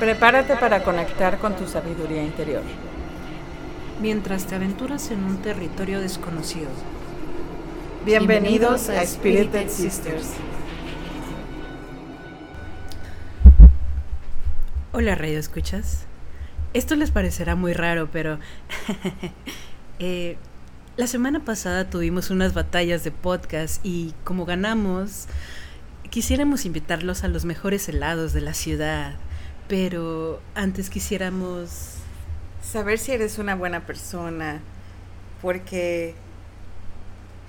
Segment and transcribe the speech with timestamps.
[0.00, 2.62] Prepárate para conectar con tu sabiduría interior.
[4.00, 6.70] Mientras te aventuras en un territorio desconocido.
[8.06, 10.30] Bienvenidos a Spirited Sisters.
[14.94, 16.06] Hola, Radio Escuchas.
[16.72, 18.38] Esto les parecerá muy raro, pero
[19.98, 20.38] eh,
[20.96, 25.26] la semana pasada tuvimos unas batallas de podcast y como ganamos,
[26.08, 29.16] quisiéramos invitarlos a los mejores helados de la ciudad
[29.70, 31.94] pero antes quisiéramos
[32.60, 34.58] saber si eres una buena persona,
[35.40, 36.16] porque...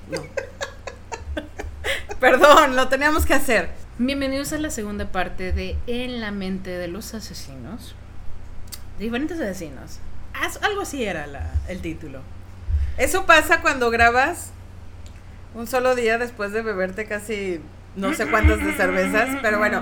[0.08, 0.22] No.
[2.20, 3.72] Perdón, lo teníamos que hacer.
[3.98, 7.96] Bienvenidos a la segunda parte de En la mente de los asesinos.
[9.00, 9.98] Diferentes asesinos.
[10.62, 11.26] Algo así era
[11.68, 12.22] el título.
[13.00, 14.52] Eso pasa cuando grabas
[15.56, 17.62] un solo día después de beberte casi
[17.96, 19.82] no sé cuántas de cervezas, pero bueno,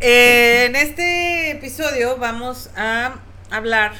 [0.00, 3.16] en este episodio vamos a
[3.50, 3.92] hablar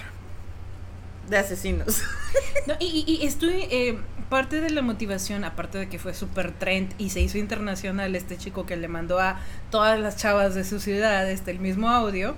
[1.28, 2.02] de asesinos.
[2.80, 7.20] y, estoy, eh, parte de la motivación, aparte de que fue super trend y se
[7.20, 11.50] hizo internacional este chico que le mandó a todas las chavas de su ciudad este,
[11.50, 12.34] el mismo audio,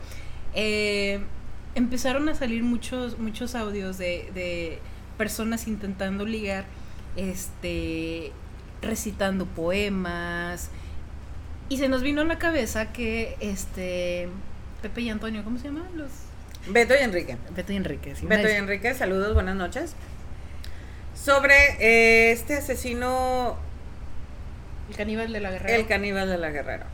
[0.54, 1.20] eh,
[1.74, 4.78] empezaron a salir muchos, muchos audios de, de
[5.16, 6.66] personas intentando ligar,
[7.16, 8.32] este,
[8.82, 10.70] recitando poemas,
[11.68, 14.28] y se nos vino a la cabeza que este
[14.82, 16.10] Pepe y Antonio, ¿cómo se llaman los?
[16.68, 17.36] Beto y Enrique.
[17.50, 18.26] Beto y Enrique, sí.
[18.26, 19.94] Beto y Enrique, saludos, buenas noches.
[21.14, 23.56] Sobre eh, este asesino.
[24.90, 25.76] El caníbal de la guerrera.
[25.76, 26.86] El caníbal de la guerrera.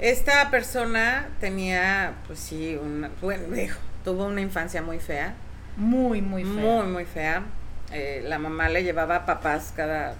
[0.00, 3.44] Esta persona tenía, pues sí, una, bueno,
[4.04, 5.34] tuvo una infancia muy fea.
[5.76, 6.52] Muy, muy fea.
[6.52, 7.42] Muy, muy fea.
[7.92, 10.14] Eh, la mamá le llevaba papás cada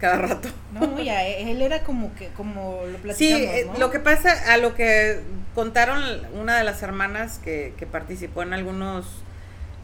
[0.00, 0.48] cada rato.
[0.72, 4.56] No, ya, él era como que, como lo platicamos, Sí, eh, lo que pasa, a
[4.56, 5.20] lo que
[5.54, 6.02] contaron
[6.32, 9.06] una de las hermanas que, que participó en algunos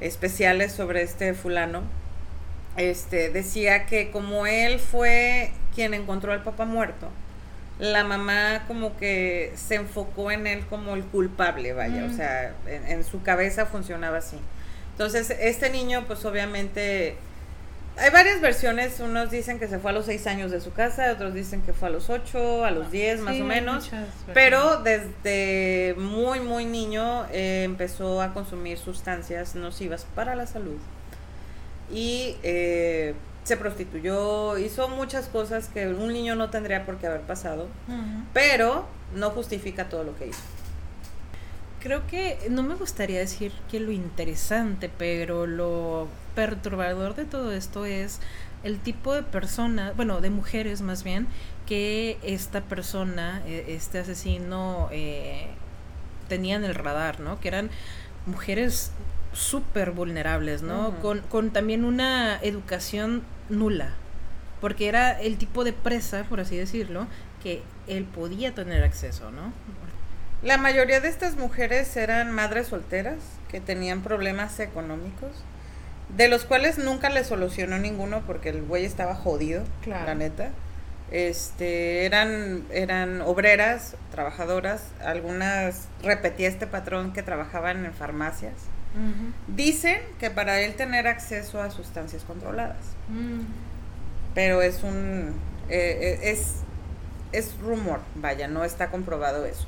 [0.01, 1.83] especiales sobre este fulano,
[2.77, 7.09] este, decía que como él fue quien encontró al papá muerto,
[7.79, 12.87] la mamá como que se enfocó en él como el culpable, vaya, o sea, en,
[12.87, 14.39] en, su cabeza funcionaba así.
[14.93, 17.17] Entonces, este niño, pues obviamente
[17.99, 21.12] hay varias versiones, unos dicen que se fue a los seis años de su casa,
[21.12, 23.91] otros dicen que fue a los ocho, a los diez más o menos,
[24.34, 30.79] pero desde muy muy niño eh, empezó a consumir sustancias nocivas para la salud
[31.91, 33.15] y eh,
[33.45, 37.69] se prostituyó, hizo muchas cosas que un niño no tendría por qué haber pasado,
[38.33, 40.43] pero no justifica todo lo que hizo
[41.87, 47.85] creo que no me gustaría decir que lo interesante, pero lo perturbador de todo esto
[47.85, 48.19] es
[48.65, 51.29] el tipo de personas, bueno, de mujeres más bien,
[51.65, 55.47] que esta persona, e, este asesino, eh,
[56.29, 57.39] tenía en el radar, ¿no?
[57.39, 57.71] Que eran
[58.27, 58.91] mujeres
[59.33, 60.99] súper vulnerables, ¿no?
[61.01, 63.91] con, con también una educación nula,
[64.61, 67.07] porque era el tipo de presa, por así decirlo,
[67.45, 69.53] que él podía tener acceso, ¿no?
[70.43, 73.17] La mayoría de estas mujeres eran madres solteras
[73.49, 75.31] que tenían problemas económicos,
[76.17, 80.51] de los cuales nunca le solucionó ninguno porque el güey estaba jodido, la neta.
[81.11, 88.55] Este, eran, eran obreras, trabajadoras, algunas repetía este patrón que trabajaban en farmacias.
[89.47, 92.79] Dicen que para él tener acceso a sustancias controladas.
[93.09, 93.43] Mm.
[94.35, 95.35] Pero es un
[95.69, 96.61] eh, eh, es,
[97.33, 99.67] es rumor, vaya, no está comprobado eso.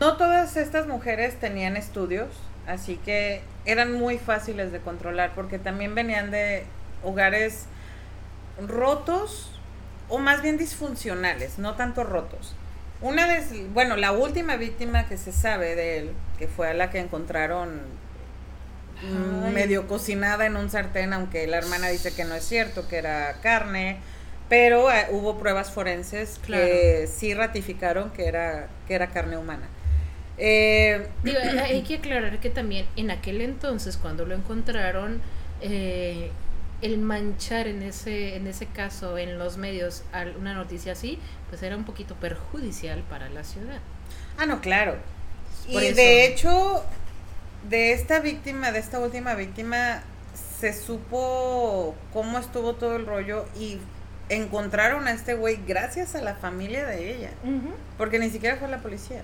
[0.00, 2.28] No todas estas mujeres tenían estudios,
[2.66, 6.64] así que eran muy fáciles de controlar porque también venían de
[7.04, 7.66] hogares
[8.66, 9.50] rotos
[10.08, 12.54] o más bien disfuncionales, no tanto rotos.
[13.02, 16.88] Una de, bueno, la última víctima que se sabe de él, que fue a la
[16.88, 17.82] que encontraron
[19.52, 23.34] medio cocinada en un sartén, aunque la hermana dice que no es cierto, que era
[23.42, 23.98] carne,
[24.48, 29.68] pero eh, hubo pruebas forenses que sí ratificaron que era, que era carne humana.
[30.42, 31.06] Eh,
[31.62, 35.20] hay que aclarar que también en aquel entonces, cuando lo encontraron,
[35.60, 36.30] eh,
[36.80, 40.02] el manchar en ese, en ese caso en los medios
[40.38, 41.18] una noticia así,
[41.50, 43.80] pues era un poquito perjudicial para la ciudad.
[44.38, 44.96] Ah, no, claro.
[45.68, 46.82] y de hecho,
[47.68, 50.02] de esta víctima, de esta última víctima,
[50.58, 53.78] se supo cómo estuvo todo el rollo y
[54.30, 57.30] encontraron a este güey gracias a la familia de ella,
[57.98, 59.22] porque ni siquiera fue la policía.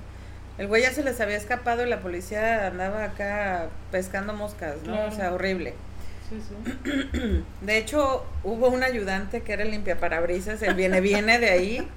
[0.58, 5.06] El güey ya se les había escapado y la policía andaba acá pescando moscas, ¿no?
[5.06, 5.74] O sea, horrible.
[6.28, 7.44] Sí, sí.
[7.60, 11.88] De hecho, hubo un ayudante que era el limpiaparabrisas, el viene viene de ahí,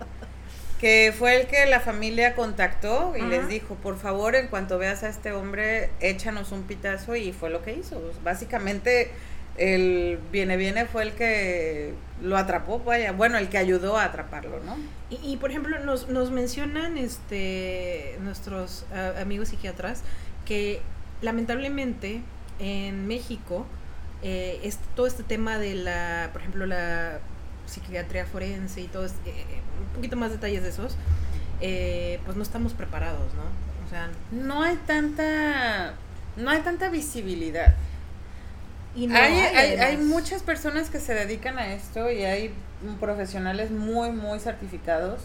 [0.80, 5.04] que fue el que la familia contactó y les dijo, por favor, en cuanto veas
[5.04, 8.02] a este hombre, échanos un pitazo y fue lo que hizo.
[8.24, 9.12] Básicamente,
[9.60, 14.60] el viene viene fue el que lo atrapó, vaya, bueno, el que ayudó a atraparlo,
[14.66, 14.76] ¿no?
[15.10, 18.86] Y, por ejemplo, nos, nos mencionan este nuestros
[19.20, 20.04] amigos psiquiatras
[20.46, 20.82] que
[21.22, 22.22] lamentablemente
[22.60, 23.66] en México
[24.22, 27.20] eh, es, todo este tema de la, por ejemplo, la
[27.66, 29.10] psiquiatría forense y todo, eh,
[29.88, 30.98] un poquito más detalles de esos,
[31.62, 33.44] eh, pues no estamos preparados, ¿no?
[33.86, 35.94] O sea, no hay tanta,
[36.36, 37.76] no hay tanta visibilidad.
[38.96, 42.54] Y no hay, hay, hay, muchas personas que se dedican a esto y hay
[43.00, 45.22] profesionales muy, muy certificados,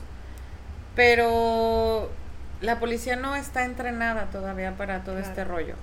[0.95, 2.11] pero
[2.61, 5.75] la policía no está entrenada todavía para todo este rollo.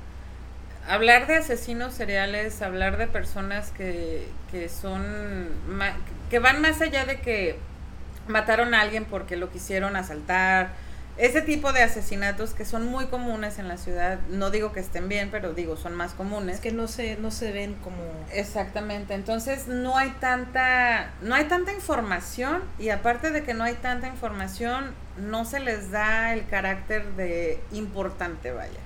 [0.88, 5.50] Hablar de asesinos seriales, hablar de personas que, que son,
[6.30, 7.58] que van más allá de que
[8.28, 10.70] mataron a alguien porque lo quisieron asaltar,
[11.18, 15.10] ese tipo de asesinatos que son muy comunes en la ciudad, no digo que estén
[15.10, 16.56] bien, pero digo, son más comunes.
[16.56, 18.02] Es que no se, no se ven como...
[18.32, 23.76] Exactamente, entonces no hay tanta, no hay tanta información y aparte de que no hay
[23.76, 28.80] tanta información, no se les da el carácter de importante, vaya.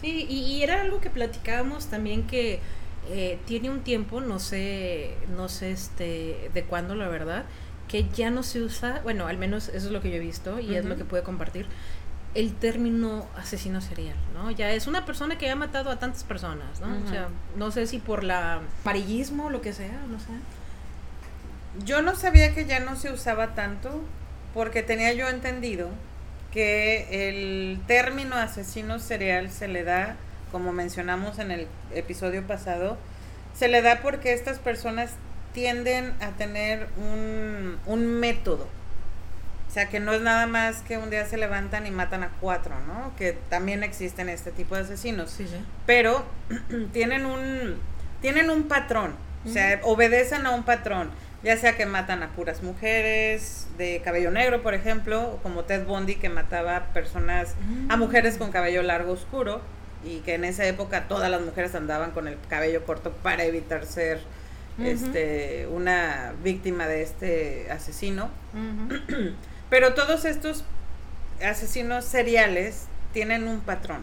[0.00, 2.60] Sí, y, era algo que platicábamos también que
[3.08, 7.44] eh, tiene un tiempo, no sé, no sé este, de cuándo la verdad,
[7.88, 10.58] que ya no se usa, bueno, al menos eso es lo que yo he visto
[10.60, 11.66] y es lo que puedo compartir,
[12.34, 14.50] el término asesino serial, ¿no?
[14.50, 16.88] Ya es una persona que ha matado a tantas personas, ¿no?
[17.04, 20.26] O sea, no sé si por la parillismo o lo que sea, no sé.
[21.84, 24.02] Yo no sabía que ya no se usaba tanto
[24.52, 25.88] porque tenía yo entendido
[26.52, 30.16] que el término asesino serial se le da,
[30.52, 32.96] como mencionamos en el episodio pasado,
[33.54, 35.12] se le da porque estas personas
[35.54, 38.68] tienden a tener un, un método.
[39.68, 42.28] O sea, que no es nada más que un día se levantan y matan a
[42.40, 43.16] cuatro, ¿no?
[43.16, 45.30] Que también existen este tipo de asesinos.
[45.30, 45.56] Sí, sí.
[45.86, 46.24] Pero
[46.92, 47.76] tienen un,
[48.20, 49.14] tienen un patrón.
[49.46, 51.10] O sea, obedecen a un patrón
[51.44, 56.16] ya sea que matan a puras mujeres de cabello negro, por ejemplo, como Ted Bundy
[56.16, 57.54] que mataba personas,
[57.90, 59.60] a mujeres con cabello largo oscuro,
[60.02, 63.84] y que en esa época todas las mujeres andaban con el cabello corto para evitar
[63.84, 64.20] ser
[64.78, 68.30] este, una víctima de este asesino.
[69.70, 70.64] Pero todos estos
[71.42, 74.02] asesinos seriales tienen un patrón,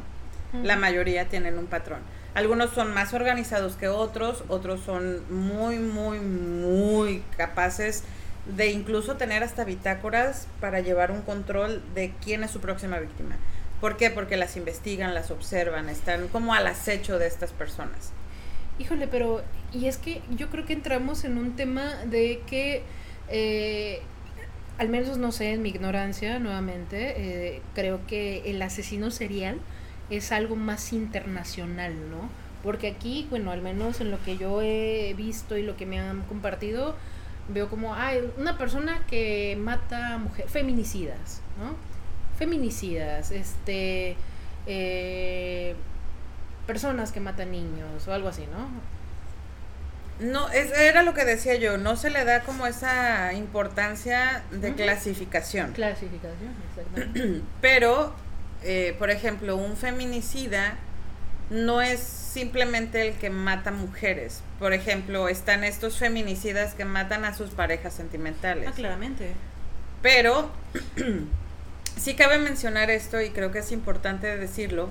[0.63, 1.99] la mayoría tienen un patrón.
[2.33, 8.03] Algunos son más organizados que otros, otros son muy, muy, muy capaces
[8.45, 13.35] de incluso tener hasta bitácoras para llevar un control de quién es su próxima víctima.
[13.81, 14.11] ¿Por qué?
[14.11, 18.11] Porque las investigan, las observan, están como al acecho de estas personas.
[18.79, 19.41] Híjole, pero
[19.73, 22.83] y es que yo creo que entramos en un tema de que,
[23.29, 24.01] eh,
[24.77, 27.13] al menos no sé, en mi ignorancia nuevamente,
[27.55, 29.59] eh, creo que el asesino serial
[30.09, 32.29] es algo más internacional, ¿no?
[32.63, 35.99] Porque aquí, bueno, al menos en lo que yo he visto y lo que me
[35.99, 36.95] han compartido,
[37.47, 41.75] veo como, hay una persona que mata mujeres, feminicidas, ¿no?
[42.37, 44.15] Feminicidas, este,
[44.67, 45.75] eh,
[46.67, 48.69] personas que matan niños o algo así, ¿no?
[50.19, 54.73] No, es, era lo que decía yo, no se le da como esa importancia de
[54.75, 55.73] clasificación.
[55.73, 57.41] Clasificación, exactamente.
[57.61, 58.13] Pero
[58.63, 60.75] eh, por ejemplo, un feminicida
[61.49, 64.41] no es simplemente el que mata mujeres.
[64.59, 68.67] Por ejemplo, están estos feminicidas que matan a sus parejas sentimentales.
[68.69, 69.33] Ah, claramente.
[70.01, 70.51] Pero
[71.97, 74.89] sí cabe mencionar esto y creo que es importante decirlo,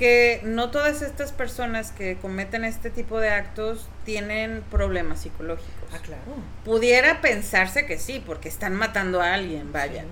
[0.00, 5.90] que no todas estas personas que cometen este tipo de actos tienen problemas psicológicos.
[5.92, 6.22] Ah, claro.
[6.64, 10.04] Pudiera pensarse que sí, porque están matando a alguien, vaya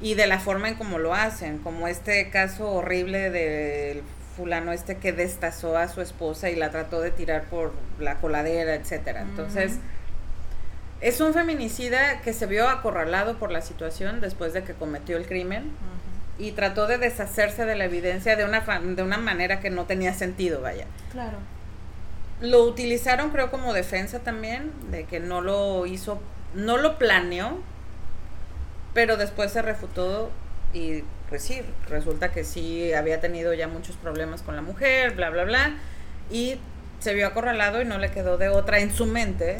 [0.00, 4.02] y de la forma en cómo lo hacen, como este caso horrible del
[4.36, 8.74] fulano este que destazó a su esposa y la trató de tirar por la coladera,
[8.74, 9.22] etcétera.
[9.22, 9.78] Entonces,
[11.00, 15.26] es un feminicida que se vio acorralado por la situación después de que cometió el
[15.26, 15.72] crimen
[16.38, 20.14] y trató de deshacerse de la evidencia de una de una manera que no tenía
[20.14, 20.86] sentido, vaya.
[21.12, 21.38] Claro.
[22.40, 26.20] Lo utilizaron creo como defensa también de que no lo hizo,
[26.54, 27.60] no lo planeó,
[28.92, 30.30] pero después se refutó
[30.72, 35.30] y pues sí, resulta que sí había tenido ya muchos problemas con la mujer, bla,
[35.30, 35.74] bla, bla,
[36.30, 36.58] y
[36.98, 39.58] se vio acorralado y no le quedó de otra en su mente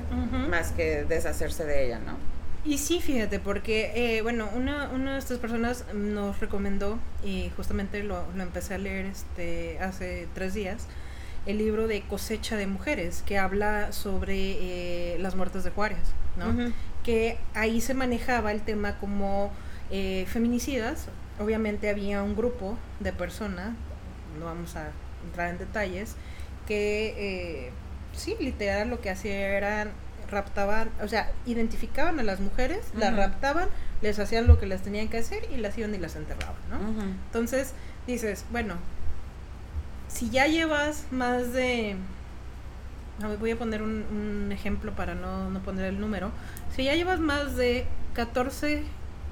[0.49, 2.17] más que deshacerse de ella, ¿no?
[2.65, 8.03] Y sí, fíjate, porque, eh, bueno, una, una de estas personas nos recomendó, y justamente
[8.03, 10.87] lo, lo empecé a leer este, hace tres días,
[11.45, 15.99] el libro de Cosecha de Mujeres, que habla sobre eh, las muertes de Juárez,
[16.39, 16.73] ¿no?
[17.03, 19.53] Que ahí se manejaba el tema como
[19.91, 23.73] eh, feminicidas, obviamente había un grupo de personas,
[24.39, 24.91] no vamos a
[25.27, 26.17] entrar en detalles,
[26.67, 27.71] que eh,
[28.15, 29.91] sí, literal lo que hacían eran
[30.31, 33.69] raptaban, o sea, identificaban a las mujeres, las raptaban,
[34.03, 36.79] les hacían lo que les tenían que hacer y las iban y las enterraban, ¿no?
[37.27, 37.73] Entonces
[38.07, 38.77] dices, bueno,
[40.09, 41.97] si ya llevas más de
[43.39, 46.31] voy a poner un, ejemplo para no, no, poner el número.
[46.75, 48.83] Si ya llevas más de 14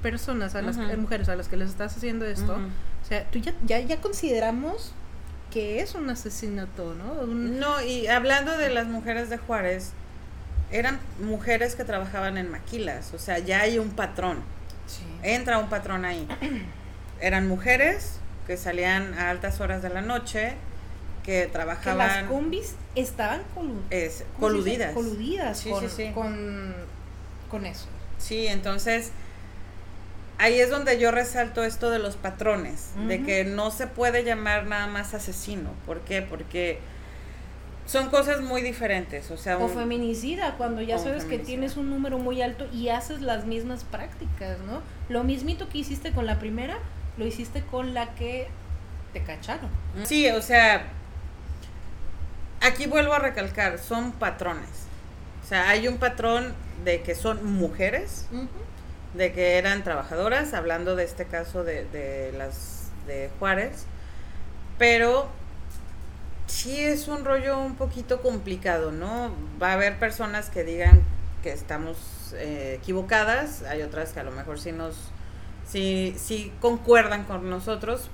[0.03, 3.55] personas, a las mujeres a las que les estás haciendo esto, o sea, tú ya,
[3.67, 4.95] ya, ya consideramos
[5.53, 7.27] que es un asesinato, ¿no?
[7.27, 9.93] No, y hablando de las mujeres de Juárez,
[10.73, 14.39] eran mujeres que trabajaban en maquilas, o sea, ya hay un patrón.
[15.23, 16.27] Entra un patrón ahí.
[17.21, 20.55] Eran mujeres que salían a altas horas de la noche,
[21.23, 22.09] que trabajaban...
[22.09, 23.43] Que las combis estaban
[24.41, 24.93] coludidas.
[24.93, 25.65] Coludidas
[26.15, 26.75] con,
[27.49, 27.87] con, eso.
[28.19, 29.13] Sí, entonces
[30.39, 34.67] ahí es donde yo resalto esto de los patrones, de que no se puede llamar
[34.67, 35.71] nada más asesino.
[35.87, 36.23] ¿Por qué?
[36.23, 36.81] Porque
[37.87, 39.59] son cosas muy diferentes, o sea...
[39.59, 43.85] O feminicida, cuando ya sabes que tienes un número muy alto y haces las mismas
[43.85, 44.81] prácticas, ¿no?
[45.09, 46.79] Lo mismito que hiciste con la primera,
[47.19, 48.49] lo hiciste con la que
[49.13, 49.69] te cacharon.
[50.05, 50.87] Sí, o sea,
[52.61, 54.87] aquí vuelvo a recalcar, son patrones.
[55.45, 58.27] O sea, hay un patrón de que son mujeres,
[59.15, 63.87] de que eran trabajadoras, hablando de este caso de, de las de Juárez,
[64.79, 65.29] pero
[66.47, 69.33] sí es un rollo un poquito complicado, ¿no?
[69.61, 71.03] Va a haber personas que digan
[71.43, 71.97] que estamos
[72.35, 74.97] eh, equivocadas, hay otras que a lo mejor sí nos,
[75.67, 78.09] sí, sí concuerdan con nosotros,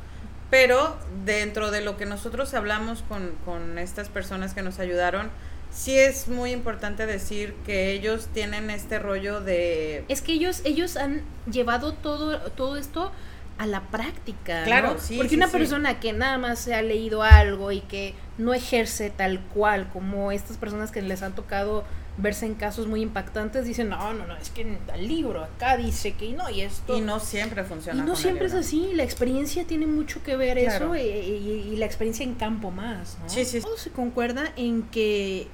[0.51, 5.31] pero dentro de lo que nosotros hablamos con, con estas personas que nos ayudaron,
[5.71, 10.05] sí es muy importante decir que ellos tienen este rollo de...
[10.09, 13.13] Es que ellos, ellos han llevado todo, todo esto
[13.59, 14.65] a la práctica.
[14.65, 15.17] Claro, sí.
[15.17, 19.41] Porque una persona que nada más se ha leído algo y que no ejerce tal
[19.41, 21.85] cual como estas personas que les han tocado
[22.19, 25.77] verse en casos muy impactantes dicen, no, no, no, es que en el libro acá
[25.77, 26.97] dice que no, y esto...
[26.97, 28.03] Y no siempre funciona.
[28.03, 32.25] Y no siempre es así, la experiencia tiene mucho que ver eso y, la experiencia
[32.25, 33.29] en campo más, ¿no?
[33.29, 33.61] Sí, sí.
[33.61, 35.47] Todo se concuerda en que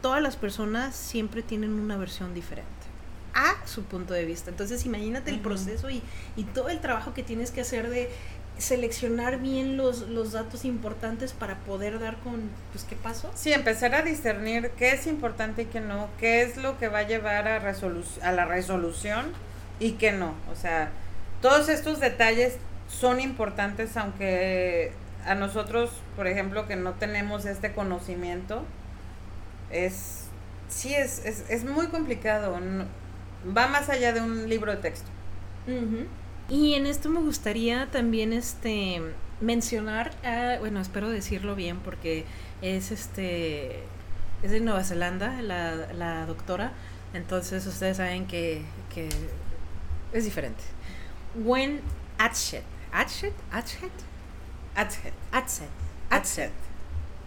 [0.00, 2.77] todas las personas siempre tienen una versión diferente
[3.34, 4.50] a su punto de vista.
[4.50, 6.02] Entonces imagínate el proceso y,
[6.36, 8.10] y todo el trabajo que tienes que hacer de
[8.58, 13.30] seleccionar bien los, los datos importantes para poder dar con, pues, ¿qué pasó?
[13.34, 17.00] Sí, empezar a discernir qué es importante y qué no, qué es lo que va
[17.00, 19.32] a llevar a, a la resolución
[19.78, 20.34] y qué no.
[20.52, 20.90] O sea,
[21.40, 22.56] todos estos detalles
[22.88, 24.92] son importantes, aunque
[25.24, 28.64] a nosotros, por ejemplo, que no tenemos este conocimiento,
[29.70, 30.24] es,
[30.68, 32.58] sí, es, es, es muy complicado.
[33.56, 35.08] Va más allá de un libro de texto.
[36.48, 39.02] Y en esto me gustaría también este
[39.40, 40.12] mencionar,
[40.60, 42.24] bueno, espero decirlo bien porque
[42.62, 43.82] es este
[44.42, 46.72] es de Nueva Zelanda la, la doctora,
[47.12, 48.62] entonces ustedes saben que,
[48.94, 49.08] que
[50.12, 50.62] es diferente.
[51.34, 51.80] When
[52.18, 53.92] Atshet, Atshet, Atshet,
[54.74, 55.68] Atshet, Atshet,
[56.10, 56.52] Atshet.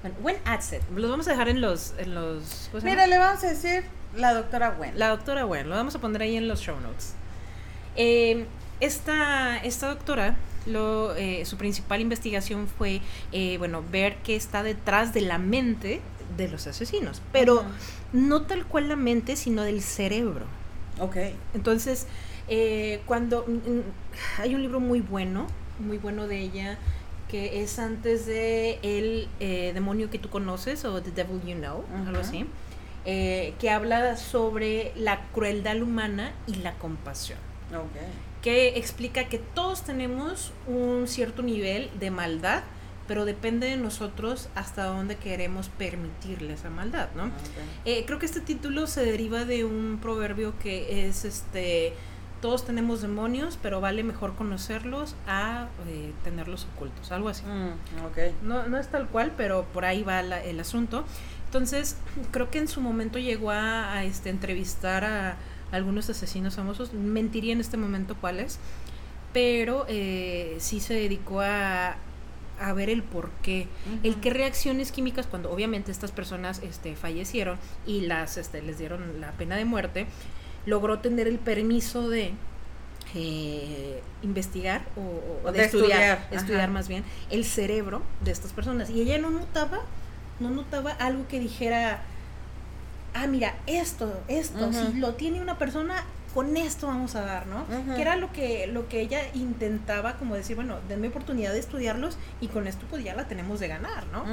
[0.02, 3.50] Bueno, When Atshet, los vamos a dejar en los en los Mira, le vamos a
[3.50, 3.84] decir
[4.16, 4.98] la doctora Wen.
[4.98, 7.14] La doctora Wen, lo vamos a poner ahí en los show notes.
[7.96, 8.46] Eh,
[8.82, 13.02] esta, esta doctora, lo, eh, su principal investigación fue,
[13.32, 16.02] eh, bueno, ver qué está detrás de la mente
[16.36, 17.64] de los asesinos, pero
[18.12, 20.46] no tal cual la mente, sino del cerebro.
[21.00, 21.18] Ok.
[21.54, 22.08] Entonces,
[22.48, 23.84] eh, cuando mm, mm,
[24.40, 25.48] hay un libro muy bueno,
[25.80, 26.80] muy bueno de ella,
[27.28, 29.30] que es antes de El
[29.74, 32.46] demonio que tú conoces o The Devil You Know, algo así,
[33.04, 37.40] que habla sobre la crueldad humana y la compasión.
[37.70, 38.08] Okay
[38.42, 42.64] que explica que todos tenemos un cierto nivel de maldad,
[43.08, 47.30] pero depende de nosotros hasta dónde queremos permitirle esa maldad, ¿no?
[47.86, 51.94] Eh, creo que este título se deriva de un proverbio que es este
[52.42, 57.44] todos tenemos demonios, pero vale mejor conocerlos a eh, tenerlos ocultos, algo así.
[57.46, 61.06] Mm, no, no es tal cual, pero por ahí va el asunto.
[61.52, 61.98] Entonces,
[62.32, 65.36] creo que en su momento llegó a este, entrevistar a,
[65.74, 68.58] algunos asesinos famosos, mentiría en este momento cuáles,
[69.34, 71.98] pero eh, sí se dedicó a,
[72.58, 73.68] a ver el por qué,
[74.04, 79.20] el qué reacciones químicas cuando obviamente estas personas este, fallecieron y las este, les dieron
[79.20, 80.06] la pena de muerte,
[80.66, 82.32] logró tener el permiso de
[83.14, 88.90] eh, investigar o, de, estudiar, estudiar, más bien el cerebro de estas personas.
[88.90, 89.82] Y ella no notaba
[90.42, 92.02] no notaba algo que dijera
[93.14, 97.66] ah, mira, esto, esto, si lo tiene una persona, con esto vamos a dar, ¿no?
[97.96, 102.18] Que era lo que, lo que ella intentaba, como decir, bueno, denme oportunidad de estudiarlos
[102.40, 104.24] y con esto pues ya la tenemos de ganar, ¿no?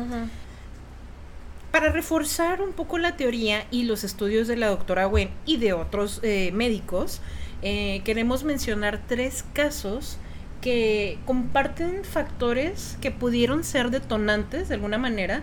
[1.73, 5.75] Para reforzar un poco la teoría y los estudios de la doctora Wen y de
[5.75, 7.21] otros eh, médicos,
[7.63, 10.19] eh, queremos mencionar tres casos
[10.63, 15.43] que comparten factores que pudieron ser detonantes de alguna manera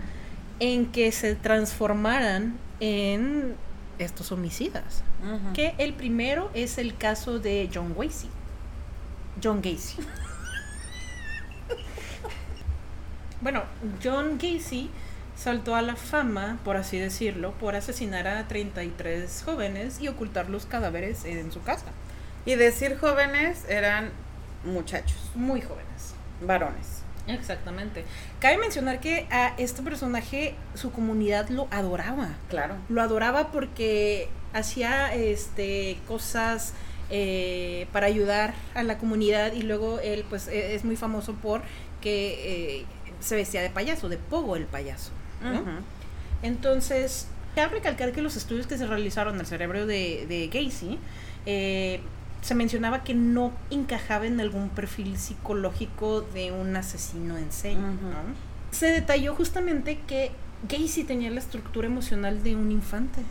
[0.60, 3.56] en que se transformaran en
[4.00, 5.04] estos homicidas.
[5.56, 8.30] Que el primero es el caso de John Gacy.
[9.44, 9.98] John Gacy.
[13.42, 13.64] bueno,
[14.04, 14.92] John Gacy
[15.36, 20.68] saltó a la fama, por así decirlo, por asesinar a 33 jóvenes y ocultar los
[20.68, 21.88] cadáveres en su casa.
[22.46, 24.12] Y decir jóvenes eran
[24.64, 25.32] muchachos.
[25.34, 26.14] Muy jóvenes.
[26.42, 27.05] Varones.
[27.28, 28.06] Exactamente.
[28.40, 32.36] Cabe mencionar que a este personaje su comunidad lo adoraba.
[32.50, 32.76] Claro.
[32.90, 36.74] Lo adoraba porque hacía este cosas
[37.10, 41.62] eh, para ayudar a la comunidad y luego él pues e, es muy famoso por
[42.02, 42.86] que eh,
[43.20, 45.12] se vestía de payaso, de Pogo el payaso.
[46.42, 50.98] Entonces, cabe recalcar que los estudios que se realizaron en el cerebro de, de Gacy
[51.46, 52.00] eh,
[52.46, 57.82] se mencionaba que no encajaba en algún perfil psicológico de un asesino en serie.
[58.70, 60.30] Se detalló justamente que
[60.70, 63.22] Gacy tenía la estructura emocional de un infante.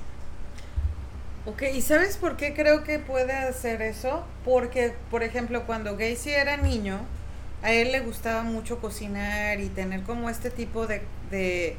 [1.47, 4.25] Ok, ¿y sabes por qué creo que puede hacer eso?
[4.44, 6.99] Porque, por ejemplo, cuando Gacy era niño,
[7.62, 11.76] a él le gustaba mucho cocinar y tener como este tipo de, de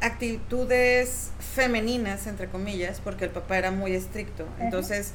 [0.00, 4.46] actitudes femeninas, entre comillas, porque el papá era muy estricto.
[4.60, 5.14] Entonces,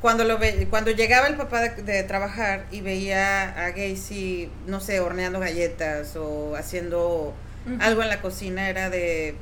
[0.00, 5.00] cuando lo ve, cuando llegaba el papá de, trabajar y veía a Gacy, no sé,
[5.00, 7.34] horneando galletas o haciendo
[7.80, 9.34] algo en la cocina, era de,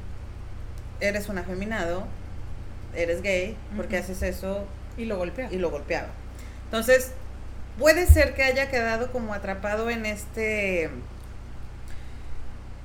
[1.00, 2.06] eres un afeminado,
[2.94, 4.66] eres gay, porque haces eso?
[4.96, 5.52] Y lo golpeaba.
[5.52, 6.08] Y lo golpeaba.
[6.64, 7.12] Entonces,
[7.78, 10.90] puede ser que haya quedado como atrapado en este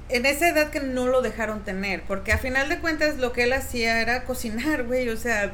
[0.10, 3.44] en esa edad que no lo dejaron tener, porque a final de cuentas lo que
[3.44, 5.54] él hacía era cocinar, güey, o sea,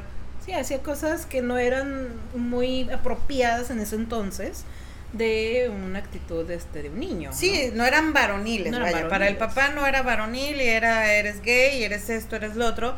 [0.54, 4.64] hacía cosas que no eran muy apropiadas en ese entonces
[5.12, 7.30] de una actitud este, de un niño.
[7.32, 9.08] Sí, no, eran varoniles, vaya.
[9.08, 12.94] Para el papá no era varonil y era eres gay, eres esto, eres lo otro.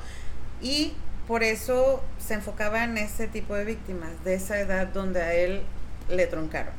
[0.60, 0.92] Y
[1.28, 5.62] por eso se enfocaba en ese tipo de víctimas, de esa edad donde a él
[6.08, 6.74] le troncaron.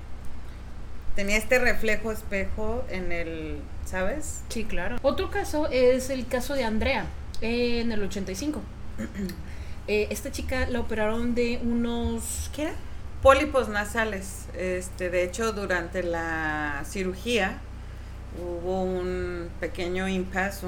[1.15, 4.41] Tenía este reflejo espejo en el, ¿sabes?
[4.49, 4.97] Sí, claro.
[5.01, 7.05] Otro caso es el caso de Andrea,
[7.41, 8.61] en el 85.
[9.87, 12.73] Eh, esta chica la operaron de unos, ¿qué era?
[13.21, 14.45] Pólipos nasales.
[14.55, 17.59] Este, de hecho, durante la cirugía
[18.39, 20.65] hubo un pequeño impasse,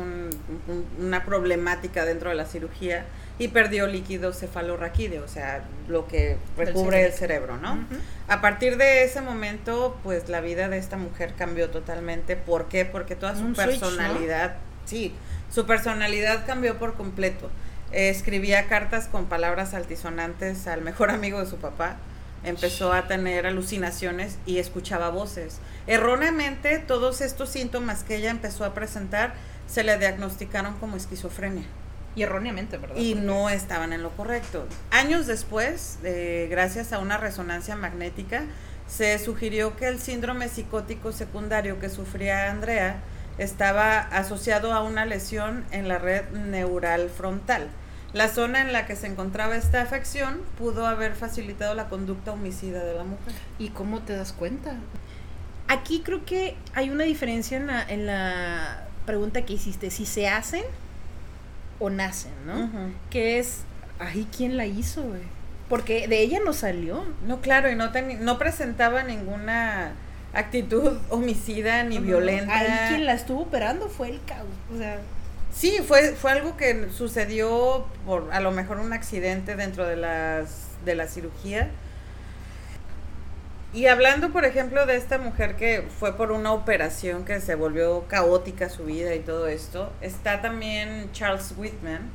[0.99, 3.06] una problemática dentro de la cirugía
[3.39, 7.80] y perdió líquido cefalorraquídeo, o sea, lo que recubre el cerebro, ¿no?
[8.28, 12.36] A partir de ese momento, pues la vida de esta mujer cambió totalmente.
[12.36, 12.86] ¿Por qué?
[12.86, 15.13] Porque toda su personalidad, sí,
[15.49, 17.49] su personalidad cambió por completo
[17.93, 21.97] escribía cartas con palabras altisonantes al mejor amigo de su papá.
[22.43, 25.60] Empezó a tener alucinaciones y escuchaba voces.
[25.88, 29.34] Erróneamente, todos estos síntomas que ella empezó a presentar
[29.65, 31.63] se le diagnosticaron como esquizofrenia.
[32.15, 32.97] Y erróneamente, ¿verdad?
[32.97, 34.67] Y no estaban en lo correcto.
[34.91, 38.43] Años después, eh, gracias a una resonancia magnética,
[38.88, 42.97] se sugirió que el síndrome psicótico secundario que sufría Andrea
[43.38, 47.69] estaba asociado a una lesión en la red neural frontal
[48.13, 52.84] la zona en la que se encontraba esta afección pudo haber facilitado la conducta homicida
[52.84, 53.34] de la mujer.
[53.58, 54.76] ¿Y cómo te das cuenta?
[55.67, 60.28] Aquí creo que hay una diferencia en la, en la pregunta que hiciste, si se
[60.28, 60.63] hacen
[61.80, 62.69] o nacen, ¿no?
[63.10, 63.62] Que es,
[63.99, 65.21] ay, ¿quién la hizo, güey?
[65.67, 67.04] Porque de ella no salió.
[67.26, 69.93] No, claro, y no, no presentaba ninguna
[70.34, 72.54] actitud homicida ni violenta.
[72.54, 74.99] Ahí quien la estuvo operando fue el caos, o sea...
[75.54, 80.70] Sí, fue, fue algo que sucedió por a lo mejor un accidente dentro de, las,
[80.84, 81.70] de la cirugía.
[83.72, 88.06] Y hablando, por ejemplo, de esta mujer que fue por una operación que se volvió
[88.08, 92.12] caótica su vida y todo esto, está también Charles Whitman.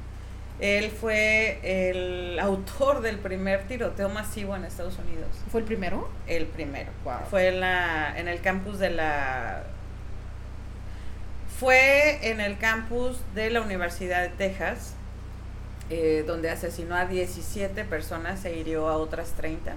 [0.60, 5.28] Él fue el autor del primer tiroteo masivo en Estados Unidos.
[5.50, 6.08] ¿Fue el primero?
[6.26, 6.90] El primero.
[7.30, 9.64] Fue en, la, en el campus de la
[11.58, 14.94] fue en el campus de la Universidad de Texas,
[15.90, 19.74] eh, donde asesinó a 17 personas e hirió a otras 30.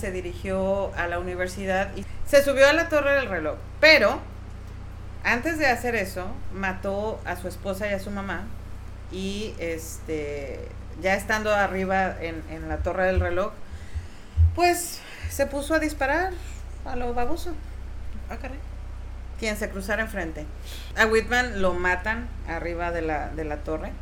[0.00, 3.56] Se dirigió a la universidad y se subió a la torre del reloj.
[3.80, 4.20] Pero
[5.24, 8.46] antes de hacer eso, mató a su esposa y a su mamá.
[9.12, 10.60] Y este,
[11.02, 13.52] ya estando arriba en, en la torre del reloj,
[14.54, 16.32] Pues se puso a disparar
[16.84, 17.52] a lo baboso.
[18.30, 18.36] Ah.
[19.38, 20.46] Quien se cruzara enfrente.
[20.96, 23.92] A Whitman lo matan arriba de la, de la torre.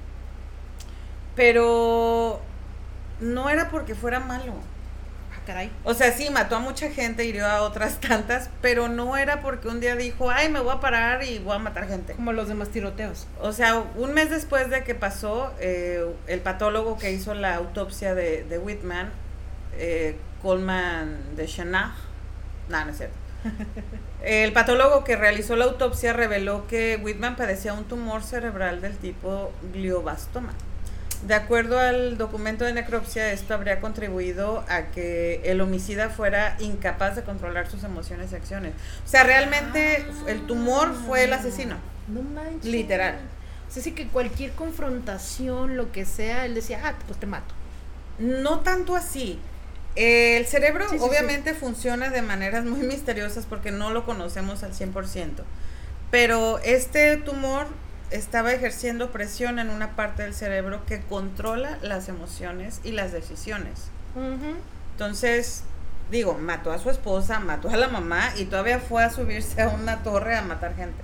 [1.35, 2.41] Pero
[3.21, 4.55] no era porque fuera malo.
[5.35, 5.71] Ah, caray.
[5.85, 9.69] O sea, sí, mató a mucha gente, hirió a otras tantas, pero no era porque
[9.69, 12.15] un día dijo, ay, me voy a parar y voy a matar gente.
[12.15, 13.27] Como los demás tiroteos.
[13.41, 18.15] O sea, un mes después de que pasó, eh, el patólogo que hizo la autopsia
[18.15, 19.11] de, de Whitman,
[19.75, 21.93] eh, Coleman de Chanach,
[22.69, 23.26] no, no es cierto.
[24.23, 29.53] El patólogo que realizó la autopsia reveló que Whitman padecía un tumor cerebral del tipo
[29.73, 30.53] glioblastoma.
[31.23, 37.17] De acuerdo al documento de necropsia, esto habría contribuido a que el homicida fuera incapaz
[37.17, 38.73] de controlar sus emociones y acciones.
[39.05, 41.77] O sea, realmente el tumor fue el asesino.
[42.09, 42.65] No manches.
[42.65, 43.17] Literal.
[43.69, 47.55] O sea, sí que cualquier confrontación, lo que sea, él decía, ah, pues te mato.
[48.19, 49.39] No tanto así.
[49.97, 54.73] El cerebro Sí, sí, obviamente funciona de maneras muy misteriosas porque no lo conocemos al
[54.73, 55.43] 100%.
[56.11, 57.67] Pero este tumor
[58.11, 63.91] estaba ejerciendo presión en una parte del cerebro que controla las emociones y las decisiones.
[64.93, 65.65] Entonces,
[66.11, 69.69] digo, mató a su esposa, mató a la mamá y todavía fue a subirse a
[69.69, 71.03] una torre a matar gente.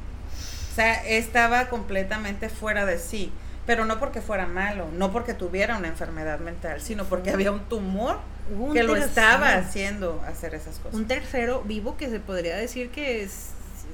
[0.70, 3.32] O sea, estaba completamente fuera de sí.
[3.66, 7.60] Pero no porque fuera malo, no porque tuviera una enfermedad mental, sino porque había un
[7.60, 8.18] tumor
[8.50, 10.94] un que lo estaba haciendo hacer esas cosas.
[10.94, 13.50] Un tercero vivo que se podría decir que es...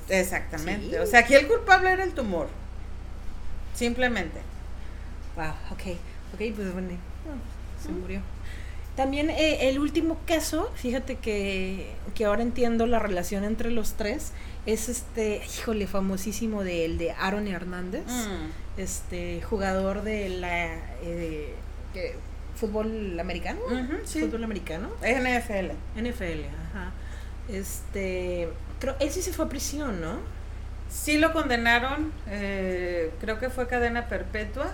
[0.09, 0.91] Exactamente.
[0.91, 0.97] Sí.
[0.97, 2.49] O sea, aquí el culpable era el tumor.
[3.75, 4.41] Simplemente.
[5.37, 5.97] Wow, ok,
[6.35, 8.21] ok, pues bueno, no, se murió.
[8.97, 14.33] También eh, el último caso, fíjate que, que ahora entiendo la relación entre los tres,
[14.67, 18.68] es este, híjole, famosísimo de el de Aaron Hernández, Mm.
[18.79, 20.67] Este jugador de la
[21.03, 21.55] eh,
[21.93, 22.17] que-
[22.57, 23.61] fútbol americano,
[24.05, 24.21] sí.
[24.23, 25.73] fútbol americano, NFL.
[25.97, 26.93] NFL, ajá.
[27.49, 28.49] Este,
[28.81, 30.19] creo, él sí se fue a prisión, ¿no?
[30.91, 34.73] Sí lo condenaron, eh, creo que fue cadena perpetua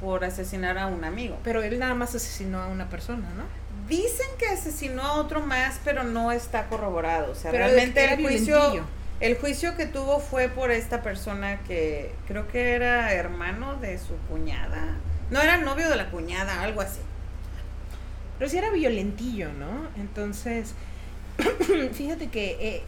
[0.00, 1.38] por asesinar a un amigo.
[1.42, 3.44] Pero él nada más asesinó a una persona, ¿no?
[3.88, 7.32] Dicen que asesinó a otro más, pero no está corroborado.
[7.32, 8.84] O sea, Pero realmente el juicio.
[9.20, 14.16] El juicio que tuvo fue por esta persona que creo que era hermano de su
[14.28, 14.96] cuñada.
[15.30, 17.00] No era novio de la cuñada, algo así.
[18.38, 19.88] Pero sí era violentillo, ¿no?
[19.96, 20.74] Entonces,
[21.92, 22.82] fíjate que, eh,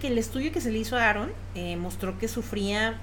[0.00, 2.98] que el estudio que se le hizo a Aaron eh, mostró que sufría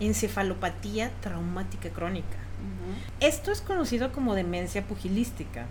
[0.00, 2.38] encefalopatía traumática crónica.
[3.20, 5.66] Esto es conocido como demencia pugilística.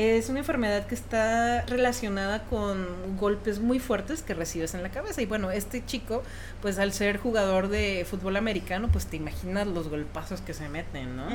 [0.00, 5.20] Es una enfermedad que está relacionada con golpes muy fuertes que recibes en la cabeza.
[5.20, 6.22] Y bueno, este chico,
[6.62, 11.16] pues al ser jugador de fútbol americano, pues te imaginas los golpazos que se meten,
[11.16, 11.26] ¿no?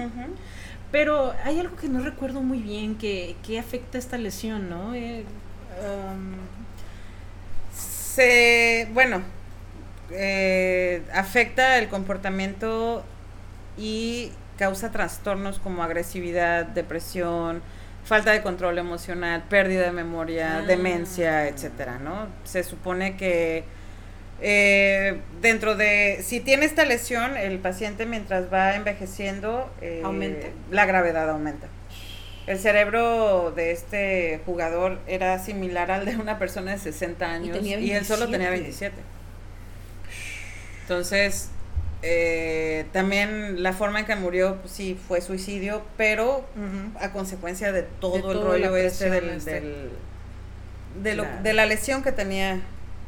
[0.91, 4.95] Pero hay algo que no recuerdo muy bien que, que afecta esta lesión, ¿no?
[4.95, 5.25] Eh,
[6.11, 6.33] um,
[7.71, 9.21] Se, bueno,
[10.09, 13.03] eh, afecta el comportamiento
[13.77, 17.61] y causa trastornos como agresividad, depresión,
[18.05, 20.61] falta de control emocional, pérdida de memoria, Ah.
[20.61, 22.27] demencia, etcétera, ¿no?
[22.45, 23.63] Se supone que
[24.41, 30.47] eh, dentro de, si tiene esta lesión, el paciente mientras va envejeciendo, eh, ¿Aumenta?
[30.71, 31.67] la gravedad aumenta.
[32.45, 37.59] El cerebro de este jugador era similar al de una persona de 60 años y,
[37.59, 38.95] tenía él solo tenía 27.
[38.95, 39.15] 27.
[40.81, 41.49] Entonces,
[42.07, 46.45] eh, también la forma en que murió, pues, sí, fue suicidio, pero
[46.99, 49.51] a consecuencia de todo, De el rollo este del, este.
[49.61, 49.89] del-
[51.01, 51.41] de, lo- Claro.
[51.43, 52.61] de la lesión que tenía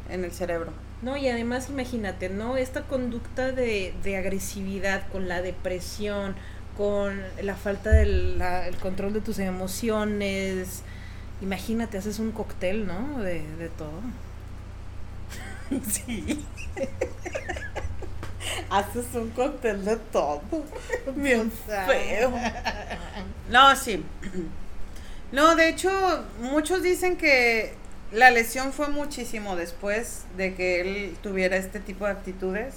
[0.10, 0.72] en el cerebro.
[1.04, 2.58] No, y además imagínate, ¿no?
[2.58, 6.36] Esta conducta de, de agresividad con la depresión,
[6.76, 10.82] con la falta del la- el control de tus emociones.
[11.42, 13.20] Imagínate, haces un cóctel, ¿no?
[13.22, 14.02] De, de todo.
[15.92, 16.44] Sí.
[18.70, 20.42] Haces un cóctel de todo.
[21.16, 22.34] Bien feo.
[23.50, 24.04] No, sí.
[25.32, 25.90] No, de hecho,
[26.42, 27.74] muchos dicen que
[28.12, 32.76] la lesión fue muchísimo después de que él tuviera este tipo de actitudes.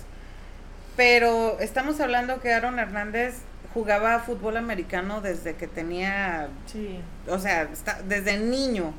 [0.96, 3.36] Pero estamos hablando que Aaron Hernández
[3.72, 7.00] jugaba fútbol americano desde que tenía Sí.
[7.28, 8.92] o sea, está- desde niño.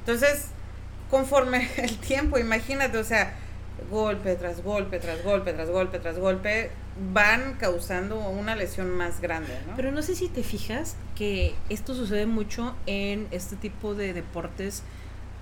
[0.00, 0.46] Entonces,
[1.10, 3.34] conforme el tiempo, imagínate, o sea,
[3.90, 6.70] golpe tras golpe, tras golpe, tras golpe, tras golpe,
[7.12, 9.74] van causando una lesión más grande, ¿no?
[9.76, 14.82] Pero no sé si te fijas que esto sucede mucho en este tipo de deportes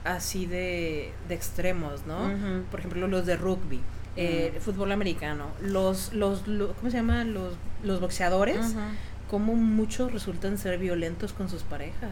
[0.05, 2.29] así de, de extremos, ¿no?
[2.71, 3.81] Por ejemplo, los de rugby,
[4.17, 7.33] eh, fútbol americano, los, los, lo- ¿cómo se llaman?
[7.35, 8.57] Los, los boxeadores,
[9.31, 12.11] como muchos resultan ser violentos con sus parejas.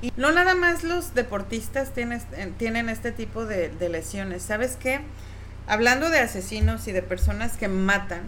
[0.00, 2.20] Y no nada más los deportistas tienen,
[2.58, 4.42] tienen este tipo de, de lesiones.
[4.42, 5.00] ¿Sabes qué?
[5.66, 8.22] Hablando de asesinos y de personas que matan,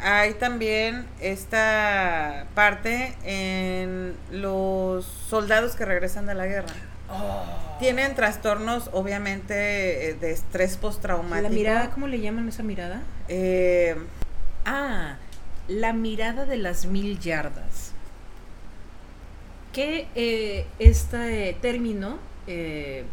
[0.00, 6.72] hay también esta parte en los soldados que regresan de la guerra.
[7.08, 7.44] Oh.
[7.78, 11.48] Tienen trastornos, obviamente, eh, de estrés postraumático.
[11.48, 13.02] ¿La mirada, cómo le llaman esa mirada?
[13.28, 13.96] Eh,
[14.64, 15.16] ah,
[15.68, 17.92] la mirada de las mil yardas.
[19.76, 23.04] Que eh, este término eh,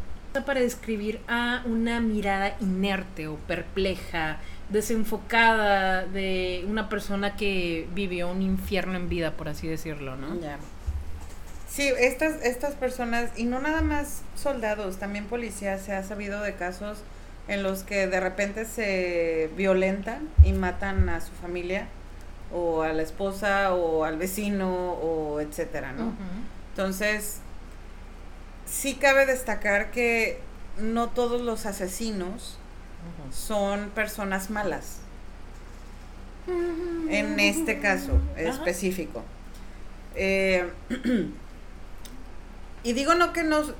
[0.41, 4.37] para describir a una mirada inerte o perpleja,
[4.69, 10.35] desenfocada de una persona que vivió un infierno en vida, por así decirlo, ¿no?
[11.69, 16.53] Sí, estas, estas personas, y no nada más soldados, también policías, se ha sabido de
[16.55, 16.99] casos
[17.47, 21.87] en los que de repente se violentan y matan a su familia,
[22.53, 26.13] o a la esposa, o al vecino, o etcétera, ¿no?
[26.73, 27.37] Entonces,
[28.65, 30.39] sí cabe destacar que
[30.79, 32.57] no todos los asesinos
[33.31, 34.97] son personas malas.
[36.47, 39.23] En este caso específico.
[40.15, 40.67] Eh,
[42.83, 43.75] y digo no que nos...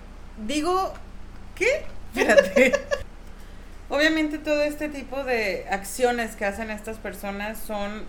[0.45, 0.93] Digo...
[1.55, 1.85] ¿Qué?
[2.15, 2.73] Espérate.
[3.89, 8.03] Obviamente todo este tipo de acciones que hacen estas personas son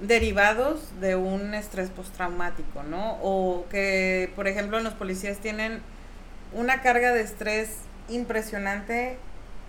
[0.00, 3.18] derivados de un estrés postraumático, ¿no?
[3.22, 5.80] O que, por ejemplo, los policías tienen
[6.52, 7.70] una carga de estrés
[8.08, 9.18] impresionante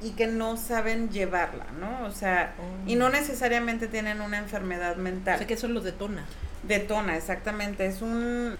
[0.02, 2.06] y que no saben llevarla, ¿no?
[2.06, 2.54] O sea,
[2.88, 3.10] y no oh.
[3.10, 5.36] necesariamente tienen una enfermedad mental.
[5.36, 6.26] O sea, que eso lo detona.
[6.64, 7.86] Detona, exactamente.
[7.86, 8.58] Es un,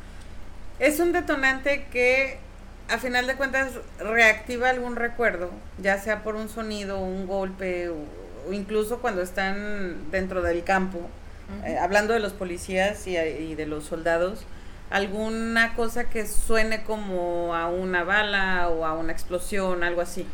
[0.80, 2.38] es un detonante que
[2.90, 5.50] a final de cuentas reactiva algún recuerdo,
[5.82, 7.96] ya sea por un sonido, un golpe, o,
[8.52, 11.10] incluso cuando están dentro del campo,
[11.66, 14.46] eh, hablando de los policías y, y de los soldados,
[14.90, 20.26] alguna cosa que suene como a una bala o a una explosión, algo así.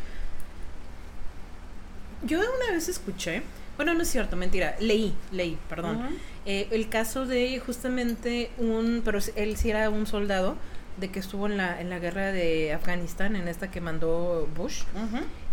[2.24, 3.42] Yo una vez escuché,
[3.76, 6.00] bueno, no es cierto, mentira, leí, leí, perdón,
[6.46, 10.56] eh, el caso de justamente un, pero él sí era un soldado,
[10.98, 14.82] de que estuvo en la, en la guerra de Afganistán, en esta que mandó Bush,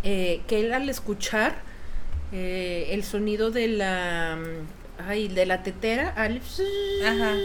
[0.04, 1.56] eh, que él al escuchar
[2.32, 4.40] eh, el sonido de la,
[5.08, 6.42] ay, de la tetera, al...
[7.06, 7.36] Ajá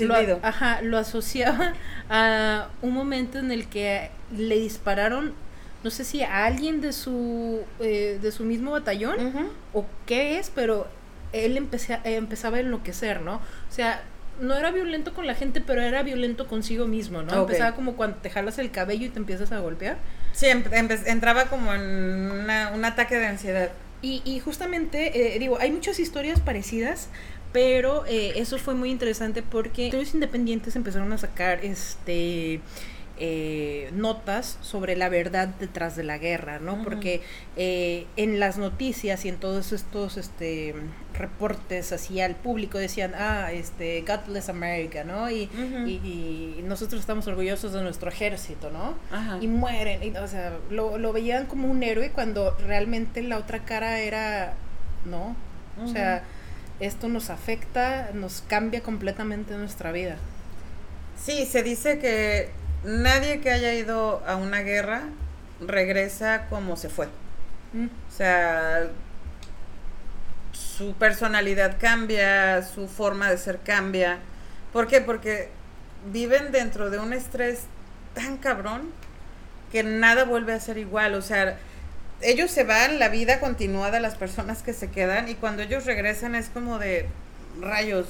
[0.00, 1.74] lo, ajá, lo asociaba
[2.08, 5.34] a un momento en el que le dispararon,
[5.82, 10.50] no sé si a alguien de su, eh, de su mismo batallón o qué es,
[10.54, 10.86] pero
[11.32, 13.36] él empecé, empezaba a enloquecer, ¿no?
[13.36, 14.02] O sea,
[14.40, 17.42] no era violento con la gente, pero era violento consigo mismo, ¿no?
[17.42, 19.98] Empezaba como cuando te jalas el cabello y te empiezas a golpear.
[20.32, 23.70] Sí, entraba como en un ataque de ansiedad.
[24.04, 27.08] Y, justamente, eh, digo, hay muchas historias parecidas,
[27.54, 32.60] pero eh, eso fue muy interesante porque los independientes empezaron a sacar este
[33.18, 36.82] eh, notas sobre la verdad detrás de la guerra, ¿no?
[36.82, 37.22] Porque
[37.56, 40.74] eh, en las noticias y en todos estos este,
[41.16, 45.30] reportes así al público decían, ah, este, God bless America, ¿no?
[45.30, 45.48] Y,
[45.86, 48.94] y, nosotros estamos orgullosos de nuestro ejército, ¿no?
[49.40, 53.64] Y mueren, y, o sea, lo, lo veían como un héroe cuando realmente la otra
[53.64, 54.54] cara era,
[55.04, 55.36] ¿no?
[55.82, 56.22] O sea
[56.80, 60.16] esto nos afecta, nos cambia completamente nuestra vida.
[61.22, 62.50] Sí, se dice que
[62.84, 65.02] nadie que haya ido a una guerra
[65.60, 67.08] regresa como se fue.
[67.72, 67.86] Mm.
[67.86, 68.88] O sea,
[70.52, 74.18] su personalidad cambia, su forma de ser cambia.
[74.72, 75.00] ¿Por qué?
[75.00, 75.48] Porque
[76.12, 77.62] viven dentro de un estrés
[78.14, 78.90] tan cabrón
[79.72, 81.14] que nada vuelve a ser igual.
[81.14, 81.58] O sea,
[82.20, 85.84] ellos se van, la vida continúa de las personas que se quedan y cuando ellos
[85.84, 87.08] regresan es como de
[87.60, 88.06] rayos,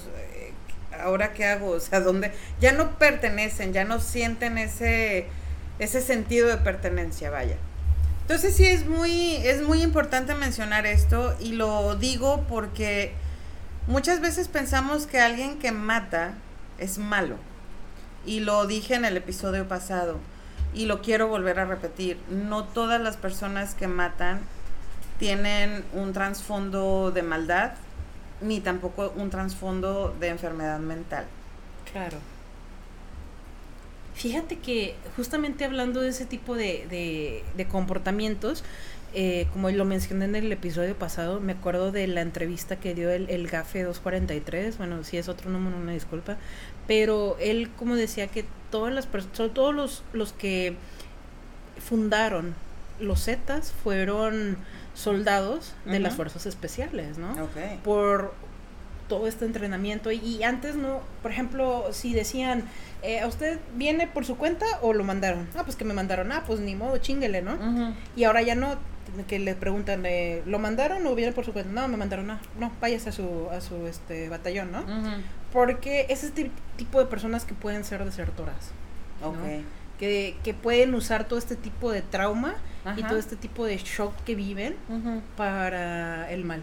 [1.00, 5.26] ahora qué hago, o sea, donde ya no pertenecen, ya no sienten ese
[5.78, 7.56] ese sentido de pertenencia, vaya.
[8.22, 13.12] Entonces sí es muy es muy importante mencionar esto y lo digo porque
[13.86, 16.34] muchas veces pensamos que alguien que mata
[16.78, 17.36] es malo.
[18.26, 20.18] Y lo dije en el episodio pasado
[20.72, 24.40] y lo quiero volver a repetir, no todas las personas que matan
[25.18, 27.72] tienen un trasfondo de maldad,
[28.40, 31.26] ni tampoco un trasfondo de enfermedad mental.
[31.92, 32.18] Claro.
[34.14, 38.62] Fíjate que justamente hablando de ese tipo de, de, comportamientos,
[39.12, 43.10] eh, como lo mencioné en el episodio pasado, me acuerdo de la entrevista que dio
[43.10, 46.36] el, el GAFE 243, bueno, si es otro número, una disculpa,
[46.86, 50.76] pero él como decía que todas las personas, todos los, los que
[51.84, 52.54] fundaron
[53.00, 54.56] los Zetas fueron
[54.94, 57.34] soldados de las fuerzas especiales, ¿no?
[57.82, 58.34] Por
[59.08, 60.10] todo este entrenamiento.
[60.10, 62.64] Y, antes no, por ejemplo, si decían,
[63.02, 65.48] eh, ¿a usted viene por su cuenta o lo mandaron?
[65.56, 67.94] Ah, pues que me mandaron, ah, pues ni modo, chinguele, ¿no?
[68.16, 68.76] Y ahora ya no,
[69.26, 71.70] que le preguntan, eh, ¿lo mandaron o viene por su cuenta?
[71.72, 74.84] No, me mandaron, no, no, váyase a su, a su este, batallón, ¿no?
[75.52, 78.72] Porque es este tipo de personas que pueden ser desertoras.
[79.98, 82.56] Que, que, pueden usar todo este tipo de trauma
[82.96, 84.76] y todo este tipo de shock que viven
[85.36, 86.62] para el mal.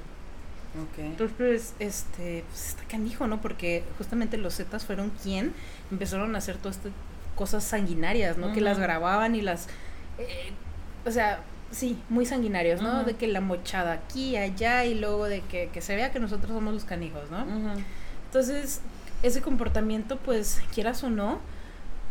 [0.97, 3.41] Entonces, este, pues está canijo, ¿no?
[3.41, 5.53] Porque justamente los Zetas fueron quien
[5.91, 6.93] empezaron a hacer todas estas
[7.35, 8.53] cosas sanguinarias, ¿no?
[8.53, 9.67] Que las grababan y las...
[10.17, 10.51] Eh,
[11.05, 13.03] o sea, sí, muy sanguinarios, ¿no?
[13.03, 16.73] De que la mochada aquí, allá y luego de que, se vea que nosotros somos
[16.73, 17.45] los canijos, ¿no?
[18.27, 18.81] Entonces,
[19.23, 21.39] ese comportamiento, pues, quieras o no,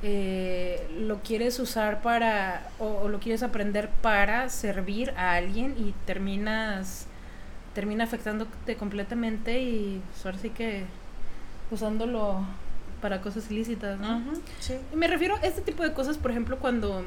[0.03, 7.07] eh, lo quieres usar para, o, lo quieres aprender para servir a alguien y terminas
[7.75, 10.85] termina afectándote completamente y pues, ahora sí que
[11.71, 12.45] usándolo
[13.01, 14.23] para cosas ilícitas, ¿no?
[14.93, 17.05] Y me refiero a este tipo de cosas, por ejemplo, cuando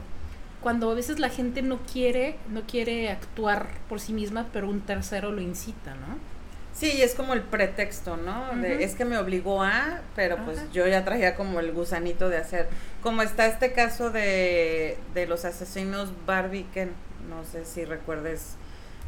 [0.61, 4.81] cuando a veces la gente no quiere no quiere actuar por sí misma, pero un
[4.81, 6.32] tercero lo incita, ¿no?
[6.73, 8.51] Sí, es como el pretexto, ¿no?
[8.65, 12.67] es que me obligó a, pero pues yo ya traía como el gusanito de hacer.
[13.03, 16.89] Como está este caso de, de los asesinos Barbie, que
[17.29, 18.57] no sé si recuerdes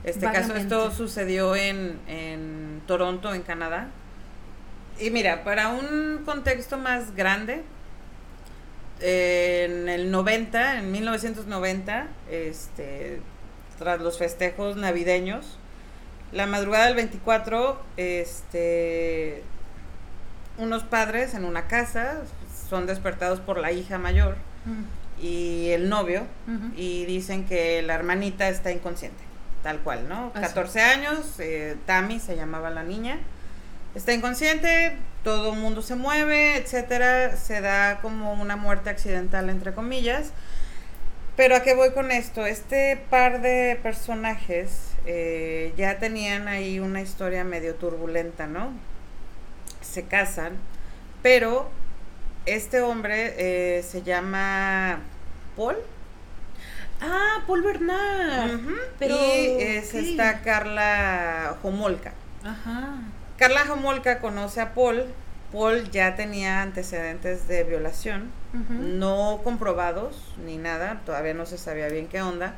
[0.06, 3.88] este caso, esto sucedió en, en Toronto, en Canadá.
[5.00, 7.64] Y mira, para un contexto más grande,
[9.02, 13.20] en el 90, en 1990, este,
[13.80, 15.58] tras los festejos navideños,
[16.36, 19.42] la madrugada del 24, este,
[20.58, 22.18] unos padres en una casa
[22.70, 25.24] son despertados por la hija mayor mm.
[25.24, 26.28] y el novio
[26.76, 29.24] y dicen que la hermanita está inconsciente
[29.64, 30.32] tal cual, ¿no?
[30.34, 33.18] 14 años, eh, Tami se llamaba la niña,
[33.96, 39.74] está inconsciente, todo el mundo se mueve, etcétera, se da como una muerte accidental, entre
[39.74, 40.34] comillas.
[41.36, 42.46] Pero a qué voy con esto?
[42.46, 48.72] Este par de personajes eh, ya tenían ahí una historia medio turbulenta, ¿no?
[49.82, 50.54] Se casan,
[51.22, 51.70] pero
[52.46, 55.00] este hombre eh, se llama
[55.56, 55.78] Paul,
[57.02, 58.60] Ah, Paul Bernard.
[59.00, 62.14] Pero, y es esta Carla Homolka.
[62.44, 63.00] Ajá.
[63.38, 65.04] Carla Homolka conoce a Paul.
[65.52, 68.32] Paul ya tenía antecedentes de violación,
[68.70, 72.56] no comprobados ni nada, todavía no se sabía bien qué onda.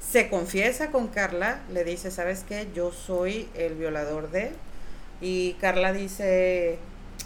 [0.00, 2.68] Se confiesa con Carla, le dice, ¿sabes qué?
[2.74, 4.52] Yo soy el violador de...
[5.20, 6.78] Y Carla dice,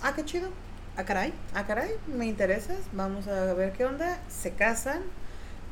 [0.02, 0.48] ah, qué chido.
[0.96, 1.32] Ah, caray.
[1.54, 4.18] Ah, caray, me interesas, vamos a ver qué onda.
[4.28, 5.02] Se casan,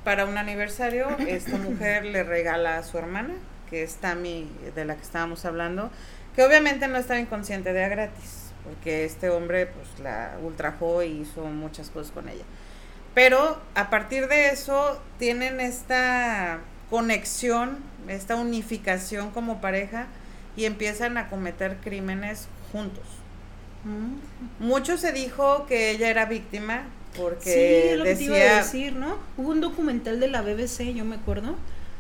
[0.05, 3.35] para un aniversario, esta mujer le regala a su hermana,
[3.69, 5.91] que es Tammy, de la que estábamos hablando,
[6.35, 11.21] que obviamente no estaba inconsciente de a gratis, porque este hombre pues la ultrajó y
[11.21, 12.45] hizo muchas cosas con ella.
[13.15, 16.61] Pero a partir de eso tienen esta
[16.91, 20.09] conexión, esta unificación como pareja
[20.57, 23.05] y empiezan a cometer crímenes juntos.
[23.85, 24.65] Mm.
[24.65, 26.83] Mucho se dijo que ella era víctima,
[27.17, 29.19] porque sí, lo que te iba a decir, ¿no?
[29.37, 31.57] Hubo un documental de la BBC, yo me acuerdo.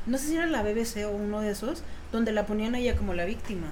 [0.07, 2.96] No sé si era la BBC o uno de esos, donde la ponían a ella
[2.96, 3.68] como la víctima.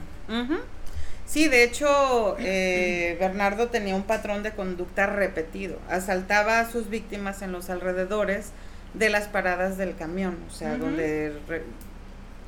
[1.26, 5.78] Sí, de hecho, eh, Bernardo tenía un patrón de conducta repetido.
[5.88, 8.52] Asaltaba a sus víctimas en los alrededores
[8.94, 11.33] de las paradas del camión, o sea, donde,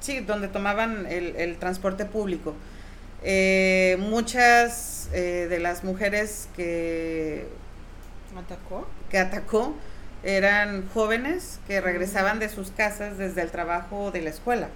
[0.00, 2.54] sí, donde tomaban el, transporte público.
[3.22, 7.46] Eh, muchas eh, de las mujeres que
[8.36, 8.86] ¿Atacó?
[9.10, 9.74] Que atacó
[10.22, 14.68] eran jóvenes que regresaban de sus casas desde el trabajo o de la escuela.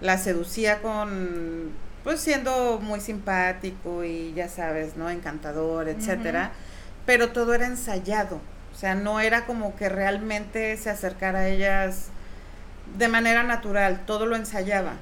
[0.00, 1.72] La seducía con,
[2.04, 5.10] pues siendo muy simpático y ya sabes, ¿no?
[5.10, 6.52] Encantador, etcétera.
[7.06, 8.40] Pero todo era ensayado.
[8.78, 12.10] O sea, no era como que realmente se acercara a ellas
[12.96, 14.92] de manera natural, todo lo ensayaba.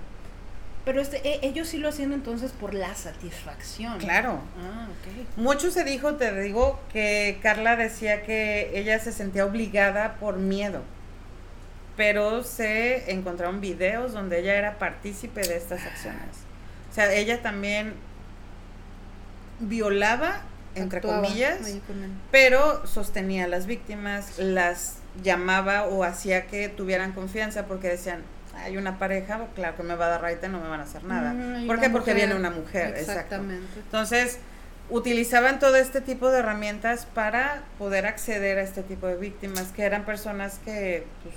[0.86, 3.98] Pero este, e, ellos sí lo hacían entonces por la satisfacción.
[3.98, 4.40] Claro.
[4.58, 4.88] Ah,
[5.36, 10.80] Mucho se dijo, te digo, que Carla decía que ella se sentía obligada por miedo.
[11.98, 16.46] Pero se encontraron videos donde ella era partícipe de estas acciones.
[16.90, 17.92] O sea, ella también
[19.60, 20.40] violaba,
[20.76, 21.58] entre comillas,
[22.30, 28.22] pero sostenía a las víctimas, las llamaba o hacía que tuvieran confianza porque decían,
[28.56, 31.04] hay una pareja, claro que me va a dar raite, no me van a hacer
[31.04, 31.32] nada.
[31.32, 31.90] Mm, ¿Por qué?
[31.90, 32.94] Porque viene una mujer.
[32.96, 33.80] Exactamente.
[33.80, 34.38] Entonces,
[34.88, 39.82] utilizaban todo este tipo de herramientas para poder acceder a este tipo de víctimas, que
[39.82, 41.04] eran personas que...
[41.22, 41.34] Pues,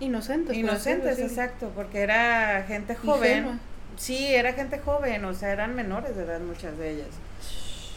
[0.00, 0.56] inocentes.
[0.56, 3.58] Inocentes, exacto, porque era gente joven.
[3.96, 7.08] Sí, era gente joven, o sea, eran menores de edad muchas de ellas.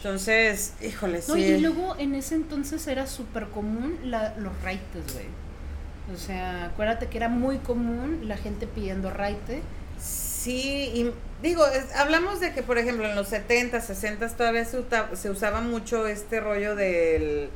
[0.02, 1.38] Entonces, híjole, sí.
[1.38, 5.26] y luego en ese entonces era súper común la, los raites, güey.
[6.14, 9.60] O sea, acuérdate que era muy común la gente pidiendo raite.
[9.98, 11.62] Sí, y digo,
[11.96, 14.82] hablamos de que, por ejemplo, en los 70, 60 todavía se,
[15.12, 17.50] se usaba mucho este rollo del,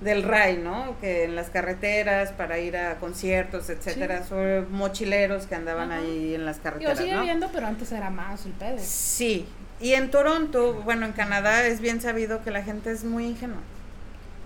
[0.00, 0.96] del RAI, ¿no?
[1.00, 6.46] Que en las carreteras para ir a conciertos, etcétera, son mochileros que andaban ahí en
[6.46, 6.98] las carreteras.
[6.98, 8.78] Yo sigue viendo, pero antes era más el pedo.
[8.80, 9.46] Sí,
[9.82, 13.60] y en Toronto, bueno, en Canadá es bien sabido que la gente es muy ingenua.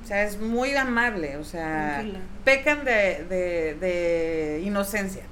[0.02, 2.04] O sea, es muy amable, o sea,
[2.44, 3.24] pecan de,
[3.80, 5.24] de, inocencia.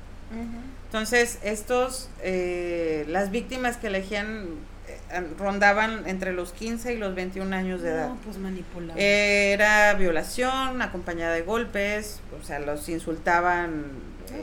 [0.86, 4.46] Entonces, estos, eh, las víctimas que elegían
[4.88, 8.10] eh, rondaban entre los 15 y los 21 años de edad.
[8.24, 8.98] pues manipulado.
[8.98, 13.84] era violación acompañada de golpes, o sea, los insultaban.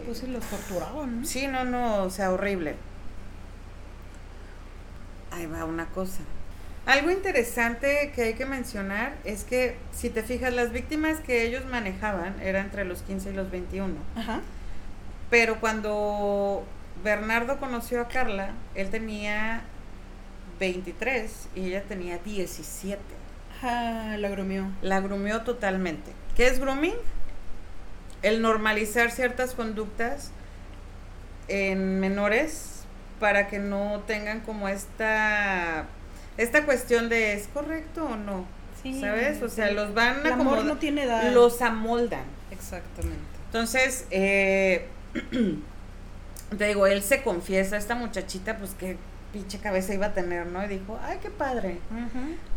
[0.05, 1.26] pues sí, los torturaban.
[1.26, 2.76] Sí, no, no, o sea, horrible.
[5.32, 6.20] Ahí va una cosa.
[6.86, 11.66] Algo interesante que hay que mencionar es que, si te fijas, las víctimas que ellos
[11.66, 13.96] manejaban eran entre los 15 y los 21.
[14.16, 14.42] Ajá.
[15.30, 16.66] Pero cuando
[17.04, 19.62] Bernardo conoció a Carla, él tenía
[20.60, 23.00] 23 y ella tenía 17.
[23.64, 24.68] Ah, la grumió.
[24.82, 26.12] La grumió totalmente.
[26.36, 26.96] ¿Qué es grooming?
[28.24, 30.32] El normalizar ciertas conductas
[31.48, 32.71] en menores
[33.22, 35.86] para que no tengan como esta
[36.38, 38.46] esta cuestión de es correcto o no.
[39.00, 39.44] ¿Sabes?
[39.44, 41.32] O sea, los van a como no tiene edad.
[41.32, 42.24] Los amoldan.
[42.50, 43.20] Exactamente.
[43.46, 44.88] Entonces, eh,
[46.58, 48.98] te digo, él se confiesa, esta muchachita, pues qué
[49.32, 50.66] pinche cabeza iba a tener, ¿no?
[50.66, 51.78] Y dijo, ay, qué padre.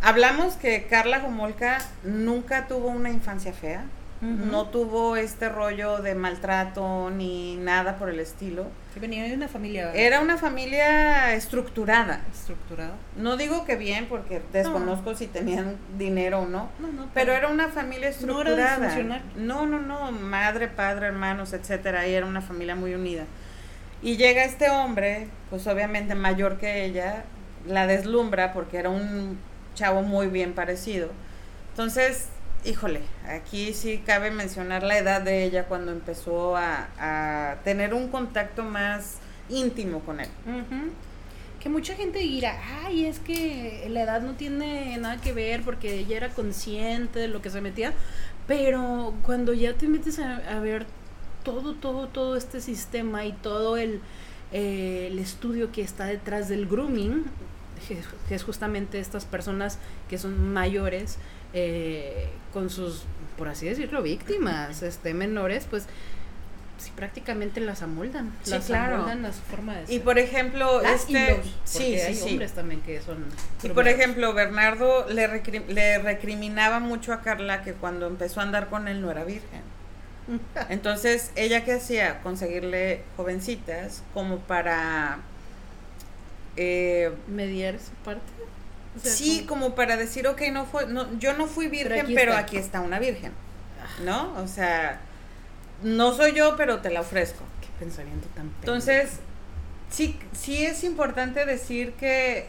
[0.00, 3.84] Hablamos que Carla Gomolka nunca tuvo una infancia fea
[4.24, 8.66] no tuvo este rollo de maltrato ni nada por el estilo.
[8.98, 9.92] Venía de una familia.
[9.92, 12.20] Era una familia estructurada.
[12.32, 12.94] Estructurada.
[13.16, 16.70] No digo que bien, porque desconozco si tenían dinero o no.
[17.12, 19.20] pero, era una familia estructurada.
[19.36, 22.06] No, no, no, madre, padre, hermanos, etcétera.
[22.06, 23.24] Y era una familia muy unida.
[24.00, 27.24] Y llega este hombre, pues obviamente mayor que ella,
[27.66, 29.38] la deslumbra porque era un
[29.74, 31.10] chavo muy bien parecido.
[31.70, 32.28] Entonces,
[32.64, 38.62] híjole, aquí sí cabe mencionar la edad de ella cuando empezó a, tener un contacto
[38.62, 40.28] más íntimo con él.
[41.60, 46.00] Que mucha gente dirá, ay, es que la edad no tiene nada que ver porque
[46.00, 47.94] ella era consciente de lo que se metía,
[48.46, 50.86] pero cuando ya te metes a, ver
[51.42, 54.00] todo, todo, todo este sistema y todo el,
[54.52, 57.24] eh, estudio que está detrás del grooming,
[58.28, 61.18] que es justamente estas personas que son mayores,
[61.54, 63.04] eh, con sus,
[63.38, 65.86] por así decirlo, víctimas este, menores, pues
[66.78, 68.32] sí, prácticamente las amoldan.
[68.46, 69.94] las amoldan a su forma de ser.
[69.94, 73.24] Y por ejemplo, este, sí, hay hombres también que son.
[73.62, 78.68] Y por ejemplo, Bernardo le, le recriminaba mucho a Carla que cuando empezó a andar
[78.68, 79.62] con él no era virgen.
[80.68, 82.20] Entonces, ¿ella qué hacía?
[82.22, 85.18] Conseguirle jovencitas como para...
[86.56, 88.22] Eh, Mediar su parte
[89.02, 89.74] sí, como...
[89.74, 93.32] para decir, ok, no fue, no, yo no fui virgen, pero aquí, está una virgen,
[94.04, 94.34] ¿no?
[94.42, 95.00] O sea,
[95.82, 97.44] no soy yo, pero te la ofrezco.
[97.60, 99.20] Qué pensamiento tan Entonces,
[99.90, 102.46] sí, sí es importante decir que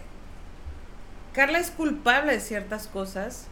[1.34, 3.48] Carla es culpable de ciertas cosas,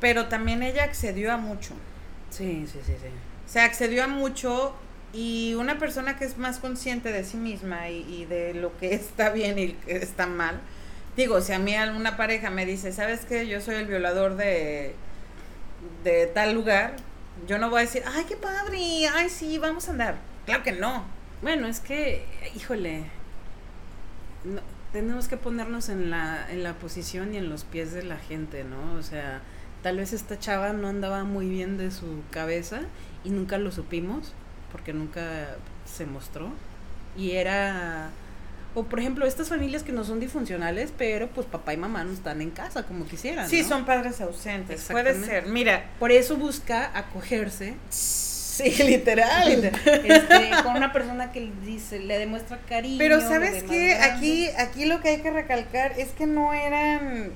[0.00, 1.74] pero también ella accedió a mucho.
[2.30, 3.08] Sí, sí, sí, sí.
[3.46, 4.74] Se accedió a mucho
[5.12, 8.94] y una persona que es más consciente de sí misma y, y de lo que
[8.94, 10.60] está bien y que está mal,
[11.16, 13.46] digo, si a mí alguna pareja me dice, ¿sabes qué?
[13.46, 14.94] Yo soy el violador de,
[16.04, 16.96] de tal lugar,
[17.46, 18.78] yo no voy a decir, ay, qué padre,
[19.14, 20.16] ay, sí, vamos a andar.
[20.46, 21.04] Claro que no.
[21.40, 23.04] Bueno, es que, híjole,
[24.92, 28.64] tenemos que ponernos en la, en la posición y en los pies de la gente,
[28.64, 28.94] ¿no?
[28.94, 29.40] O sea,
[29.82, 32.82] tal vez esta chava no andaba muy bien de su cabeza
[33.24, 34.34] y nunca lo supimos,
[34.70, 36.50] porque nunca se mostró.
[37.16, 38.10] Y era
[38.74, 42.12] o por ejemplo, estas familias que no son disfuncionales, pero pues papá y mamá no
[42.12, 43.48] están en casa como quisieran.
[43.48, 44.86] Sí, son padres ausentes.
[44.90, 45.46] Puede ser.
[45.46, 45.90] Mira.
[45.98, 47.74] Por eso busca acogerse.
[47.90, 49.64] Sí, literal.
[49.84, 52.98] Este, con una persona que le dice, le demuestra cariño.
[52.98, 57.30] Pero sabes qué, aquí, aquí lo que hay que recalcar es que no eran,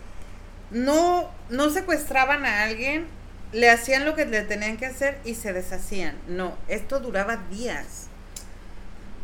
[0.70, 3.06] no, no secuestraban a alguien,
[3.52, 6.16] le hacían lo que le tenían que hacer y se deshacían.
[6.28, 8.08] No, esto duraba días.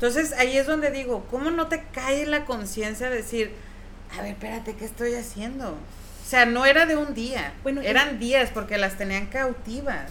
[0.03, 3.53] Entonces ahí es donde digo, ¿cómo no te cae la conciencia de decir,
[4.19, 5.69] a ver, espérate, ¿qué estoy haciendo?
[5.71, 10.11] O sea, no era de un día, bueno, eran días porque las tenían cautivas.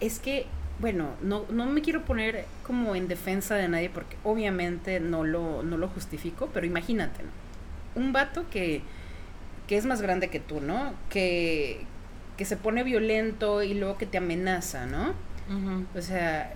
[0.00, 0.46] Es que
[0.80, 5.62] bueno, no, no me quiero poner como en defensa de nadie porque obviamente no lo,
[5.62, 7.20] no lo justifico, pero imagínate,
[7.94, 8.82] un vato que,
[9.68, 10.92] que es más grande que tú, ¿no?
[11.08, 11.82] Que,
[12.36, 15.14] que se pone violento y luego que te amenaza, ¿no?
[15.96, 16.52] O sea,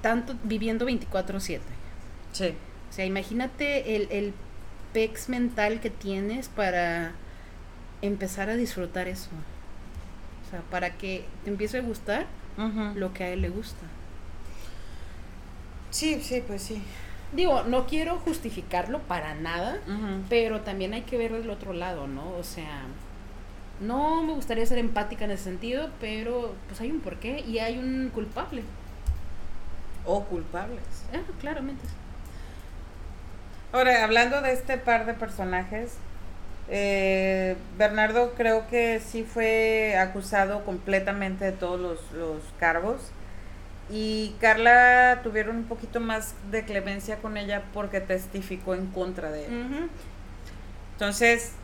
[0.00, 1.58] tanto viviendo 24/7.
[2.34, 2.54] Sí.
[2.90, 4.34] O sea, imagínate el, el
[4.92, 7.12] pex mental que tienes para
[8.02, 9.30] empezar a disfrutar eso.
[10.46, 12.26] O sea, para que te empiece a gustar
[12.94, 13.84] lo que a él le gusta.
[15.90, 16.82] Sí, sí, pues sí.
[17.32, 19.78] Digo, no quiero justificarlo para nada,
[20.28, 22.36] pero también hay que ver el otro lado, ¿no?
[22.36, 22.82] O sea,
[23.80, 27.78] no me gustaría ser empática en ese sentido, pero pues hay un porqué y hay
[27.78, 28.62] un culpable.
[30.04, 30.84] O culpables.
[31.12, 31.82] Ah, claramente.
[33.74, 35.94] Ahora, hablando de este par de personajes,
[36.70, 41.80] eh, Bernardo creo que sí fue acusado completamente de todos
[42.12, 43.10] los, cargos.
[43.90, 49.46] Y Carla tuvieron un poquito más de clemencia con ella porque testificó en contra de
[49.46, 49.90] él.
[50.92, 51.54] Entonces,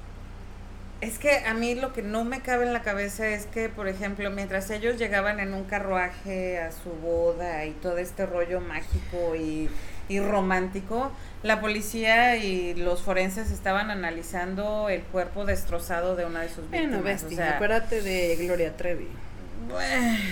[1.01, 3.89] es que a mí lo que no me cabe en la cabeza es que, por
[3.89, 9.35] ejemplo, mientras ellos llegaban en un carruaje a su boda y todo este rollo mágico
[9.35, 9.71] y,
[10.09, 11.11] y romántico,
[11.43, 17.25] la policía y los forenses estaban analizando el cuerpo destrozado de una de sus víctimas.
[17.25, 19.09] Bueno, acuérdate de Gloria Trevi.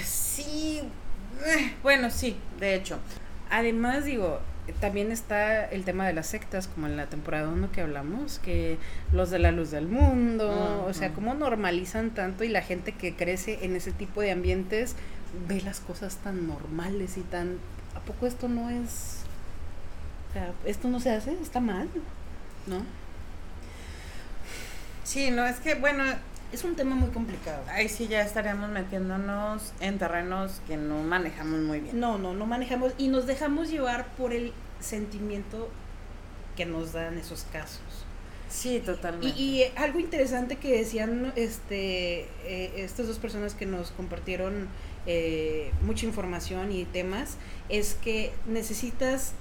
[0.04, 0.82] sí,
[1.46, 2.98] eh, bueno, sí, de hecho.
[3.50, 4.40] Además, digo,
[4.80, 8.78] también está el tema de las sectas, como en la temporada 1 que hablamos, que
[9.12, 13.14] los de la luz del mundo, o sea, cómo normalizan tanto y la gente que
[13.14, 14.96] crece en ese tipo de ambientes
[15.48, 17.58] ve las cosas tan normales y tan...
[17.94, 19.18] ¿A poco esto no es
[20.28, 21.88] o sea, esto no se hace, está mal,
[22.66, 22.82] ¿no?
[25.04, 26.04] Sí, no, es que, bueno,
[26.53, 27.62] es un tema muy complicado.
[27.68, 31.99] Ahí sí ya estaríamos metiéndonos en terrenos que no manejamos muy bien.
[31.99, 35.68] No, no, no manejamos y nos dejamos llevar por el sentimiento
[36.57, 37.82] que nos dan esos casos.
[38.49, 39.38] Sí, totalmente.
[39.38, 44.68] Y, algo interesante que decían este, eh, estas dos personas que nos compartieron
[45.07, 47.36] eh, mucha información y temas
[47.68, 49.32] es que necesitas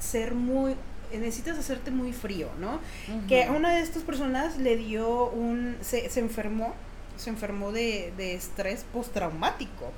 [0.00, 0.74] ser muy
[1.12, 2.80] necesitas hacerte muy frío, ¿no?
[3.26, 6.74] Que a una de estas personas le dio un, se, se enfermó,
[7.16, 9.92] se enfermó de, de estrés postraumático,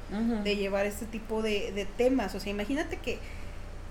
[0.44, 2.34] de llevar este tipo de, de, temas.
[2.34, 3.18] O sea, imagínate que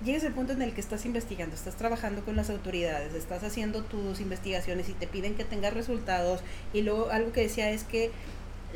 [0.04, 3.84] llegues al punto en el que estás investigando, estás trabajando con las autoridades, estás haciendo
[3.84, 6.42] tus investigaciones y te piden que tengas resultados.
[6.74, 8.12] Y luego algo que decía es que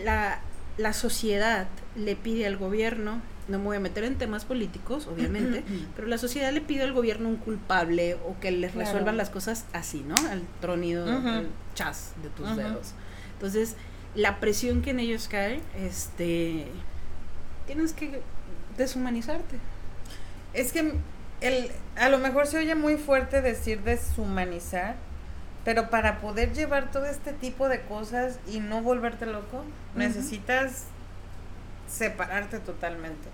[0.03, 0.41] la,
[0.77, 5.63] la sociedad le pide al gobierno no me voy a meter en temas políticos, obviamente,
[5.95, 9.65] pero la sociedad le pide al gobierno un culpable o que les resuelvan las cosas
[9.73, 10.15] así, ¿no?
[10.29, 12.93] Al tronido, al chas de tus dedos.
[13.33, 13.75] Entonces,
[14.15, 16.67] la presión que en ellos cae, este,
[17.65, 18.21] tienes que
[18.77, 19.57] deshumanizarte.
[20.53, 20.93] Es que
[21.41, 24.95] el, a lo mejor se oye muy fuerte decir deshumanizar,
[25.65, 29.63] pero para poder llevar todo este tipo de cosas y no volverte loco,
[29.95, 30.85] necesitas
[31.87, 33.29] separarte totalmente.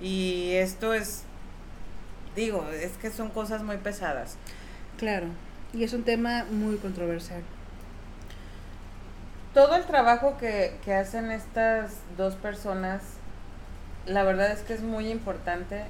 [0.00, 1.24] Y esto es,
[2.34, 4.36] digo, es que son cosas muy pesadas.
[4.98, 5.26] Claro,
[5.72, 7.42] y es un tema muy controversial.
[9.52, 13.02] Todo el trabajo que, que hacen estas dos personas,
[14.06, 15.84] la verdad es que es muy importante.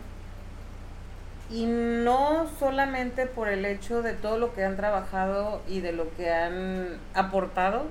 [1.51, 6.15] Y no solamente por el hecho de todo lo que han trabajado y de lo
[6.17, 7.87] que han aportado,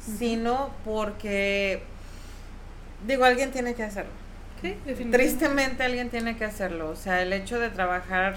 [0.00, 1.82] sino porque
[3.06, 4.12] digo, alguien tiene que hacerlo.
[4.62, 4.76] Sí,
[5.10, 6.90] Tristemente alguien tiene que hacerlo.
[6.90, 8.36] O sea, el hecho de trabajar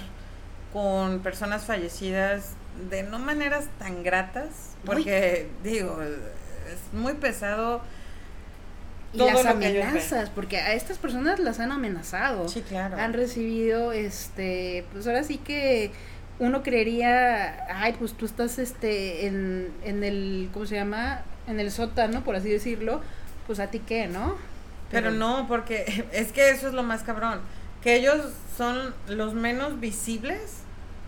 [0.71, 2.53] con personas fallecidas
[2.89, 7.81] de no maneras tan gratas, porque digo, es muy pesado.
[9.13, 12.47] Y las amenazas, porque a estas personas las han amenazado.
[12.47, 12.97] Sí, claro.
[12.97, 15.91] Han recibido, este, pues ahora sí que
[16.39, 21.21] uno creería, ay, pues tú estás, este, en, en el, ¿cómo se llama?
[21.47, 23.01] En el sótano, por así decirlo,
[23.45, 24.35] pues a ti qué, ¿no?
[24.93, 27.41] Pero no, porque es que eso es lo más cabrón.
[27.81, 30.59] Que ellos son los menos visibles,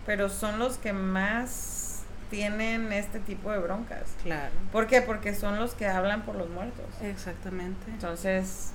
[0.04, 4.02] pero son los que más tienen este tipo de broncas.
[4.22, 4.52] Claro.
[4.72, 5.00] ¿Por qué?
[5.00, 6.86] Porque son los que hablan por los muertos.
[7.02, 7.86] Exactamente.
[7.88, 8.72] Entonces,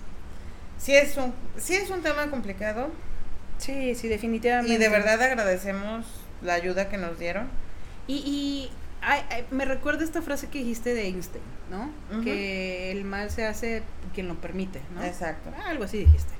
[0.78, 2.89] sí es un, sí es un tema complicado.
[3.57, 4.74] Sí, sí, definitivamente.
[4.74, 6.05] Y de verdad agradecemos
[6.41, 7.49] la ayuda que nos dieron.
[8.07, 8.72] Y, y
[9.52, 11.91] me recuerda esta frase que dijiste de Einstein, ¿no?
[12.24, 13.84] Que el mal se hace
[14.14, 15.04] quien lo permite, ¿no?
[15.04, 15.49] Exacto.
[15.58, 16.34] Ah, algo así dijiste.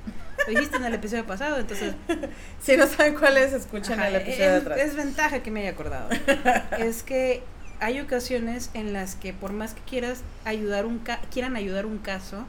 [0.46, 1.94] Lo dijiste en el episodio pasado, entonces...
[2.60, 4.80] Si no saben cuál es, escuchen el episodio es, de atrás.
[4.80, 6.08] Es ventaja que me haya acordado.
[6.78, 7.42] es que
[7.80, 11.02] hay ocasiones en las que por más que quieras ayudar un
[11.32, 12.46] quieran ayudar un caso,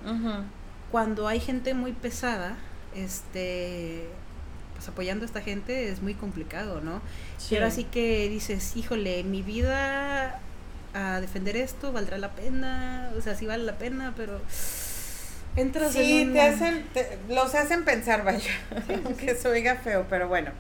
[0.91, 2.55] cuando hay gente muy pesada,
[2.95, 4.07] este
[4.83, 7.01] pues apoyando a esta gente es muy complicado, ¿no?
[7.37, 7.55] Sí.
[7.55, 10.39] ahora sí que dices, híjole, mi vida
[10.93, 14.41] a defender esto valdrá la pena, o sea, sí vale la pena, pero
[15.55, 16.85] entras sí, te hacen,
[17.29, 18.51] los hacen pensar, vaya,
[19.19, 20.51] que eso oiga feo, pero bueno.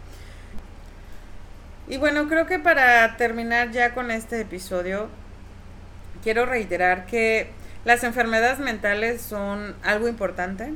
[1.89, 5.09] Y bueno, creo que para terminar ya con este episodio,
[6.23, 7.49] quiero reiterar que
[7.83, 10.73] las enfermedades mentales son algo importante,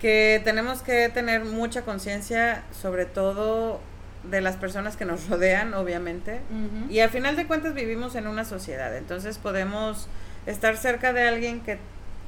[0.00, 3.80] que tenemos que tener mucha conciencia, sobre todo
[4.24, 6.40] de las personas que nos rodean, obviamente,
[6.88, 10.08] y al final de cuentas vivimos en una sociedad, entonces podemos
[10.46, 11.78] estar cerca de alguien que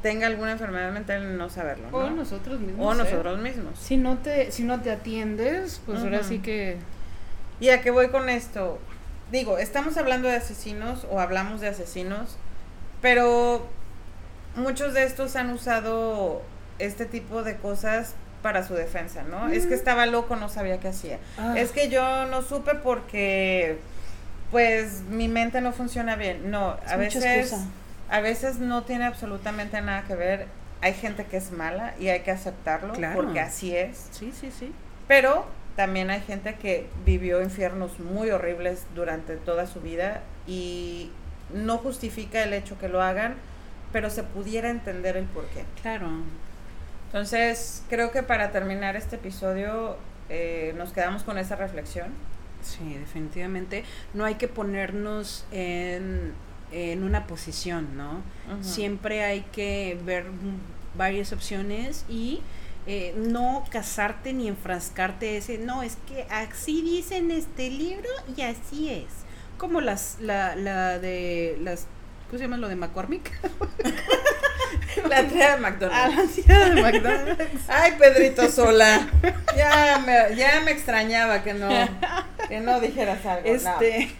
[0.02, 1.88] tenga alguna enfermedad mental y no saberlo.
[1.90, 2.86] O nosotros mismos.
[2.86, 3.04] O ¿eh?
[3.04, 3.78] nosotros mismos.
[3.78, 6.78] Si no te, si no te atiendes, pues ahora sí que...
[7.60, 8.78] ¿Y a qué voy con esto?
[9.32, 12.36] Digo, estamos hablando de asesinos o hablamos de asesinos,
[13.02, 13.66] pero
[14.54, 16.42] muchos de estos han usado
[16.78, 19.48] este tipo de cosas para su defensa, ¿no?
[19.48, 21.18] Es que estaba loco, no sabía qué hacía.
[21.38, 21.54] Ah.
[21.56, 23.78] Es que yo no supe porque
[24.50, 26.50] pues mi mente no funciona bien.
[26.50, 27.54] No, a veces
[28.10, 30.46] a veces no tiene absolutamente nada que ver.
[30.80, 34.08] Hay gente que es mala y hay que aceptarlo porque así es.
[34.12, 34.72] Sí, sí, sí.
[35.08, 41.10] Pero también hay gente que vivió infiernos muy horribles durante toda su vida y
[41.52, 43.34] no justifica el hecho que lo hagan,
[43.92, 45.64] pero se pudiera entender el por qué.
[45.82, 46.08] Claro.
[47.08, 49.96] Entonces, creo que para terminar este episodio
[50.28, 52.08] eh, nos quedamos con esa reflexión.
[52.62, 53.84] Sí, definitivamente.
[54.14, 56.32] No hay que ponernos en,
[56.72, 58.22] en una posición, ¿no?
[58.62, 60.26] Siempre hay que ver
[60.96, 62.40] varias opciones y
[62.86, 68.42] eh, no casarte ni enfrascarte ese, no, es que así dice en este libro y
[68.42, 69.06] así es.
[69.56, 71.86] Como las, la, la de las,
[72.28, 73.30] ¿cómo se llama lo de McCormick?
[75.08, 75.94] La tía de McDonald's.
[75.94, 77.64] Ah, la tía de McDonald's.
[77.68, 79.08] Ay, Pedrito Sola.
[79.56, 81.68] Ya me, ya me extrañaba que no,
[82.48, 83.48] que no dijeras algo.
[83.48, 84.10] Este,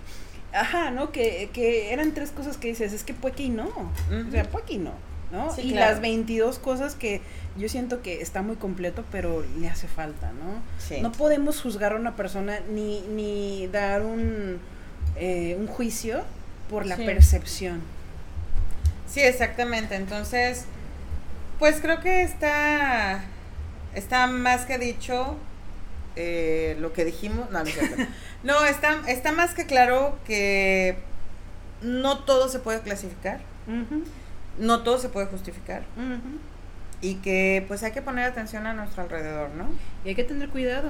[0.53, 1.11] ajá, ¿no?
[1.11, 3.67] Que, que eran tres cosas que dices, es que puede que y no.
[3.67, 4.93] O sea, y no.
[5.31, 5.55] ¿no?
[5.63, 7.21] y las 22 cosas que
[7.57, 10.63] yo siento que está muy completo, pero le hace falta, ¿no?
[10.79, 11.01] Sí.
[11.03, 14.59] No podemos juzgar a una persona ni, ni dar un,
[15.17, 16.23] eh, un juicio
[16.71, 17.83] por la percepción.
[19.09, 19.95] Sí, exactamente.
[19.97, 20.67] Entonces,
[21.59, 23.25] pues creo que está,
[23.95, 25.37] está más que dicho
[26.17, 27.51] eh, lo que dijimos.
[27.51, 27.63] No,
[28.43, 30.99] no, está, está más que claro que
[31.83, 33.41] no todo se puede clasificar.
[34.59, 35.83] No todo se puede justificar.
[37.01, 39.67] Y que pues hay que poner atención a nuestro alrededor, ¿no?
[40.05, 40.89] Y hay que tener cuidado.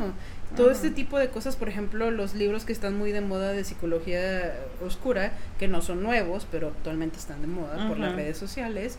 [0.57, 3.65] Todo este tipo de cosas, por ejemplo, los libros que están muy de moda de
[3.65, 8.99] psicología oscura, que no son nuevos, pero actualmente están de moda por las redes sociales,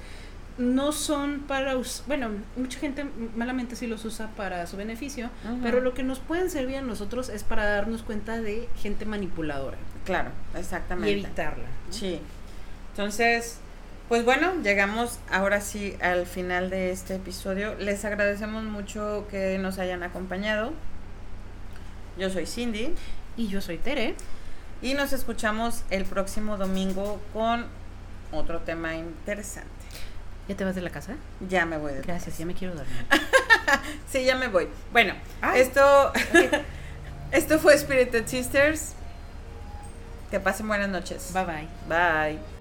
[0.59, 1.73] no son para,
[2.05, 5.29] bueno, mucha gente malamente sí los usa para su beneficio,
[5.63, 9.77] pero lo que nos pueden servir a nosotros es para darnos cuenta de gente manipuladora.
[10.05, 11.11] Claro, exactamente.
[11.11, 11.65] Y evitarla.
[11.89, 12.19] Sí.
[12.91, 13.59] Entonces,
[14.09, 17.75] pues bueno, llegamos ahora sí al final de este episodio.
[17.75, 20.73] Les agradecemos mucho que nos hayan acompañado.
[22.19, 22.93] Yo soy Cindy.
[23.37, 24.15] Y yo soy Tere.
[24.81, 27.65] Y nos escuchamos el próximo domingo con
[28.31, 29.69] otro tema interesante.
[30.47, 31.15] ¿Ya te vas de la casa?
[31.47, 33.05] Ya me voy de Gracias, ya me quiero dormir.
[34.11, 34.67] sí, ya me voy.
[34.91, 35.13] Bueno,
[35.55, 36.11] esto,
[37.31, 38.93] esto fue Spirited Sisters.
[40.31, 41.31] Que pasen buenas noches.
[41.33, 41.67] Bye bye.
[41.87, 42.58] Bye.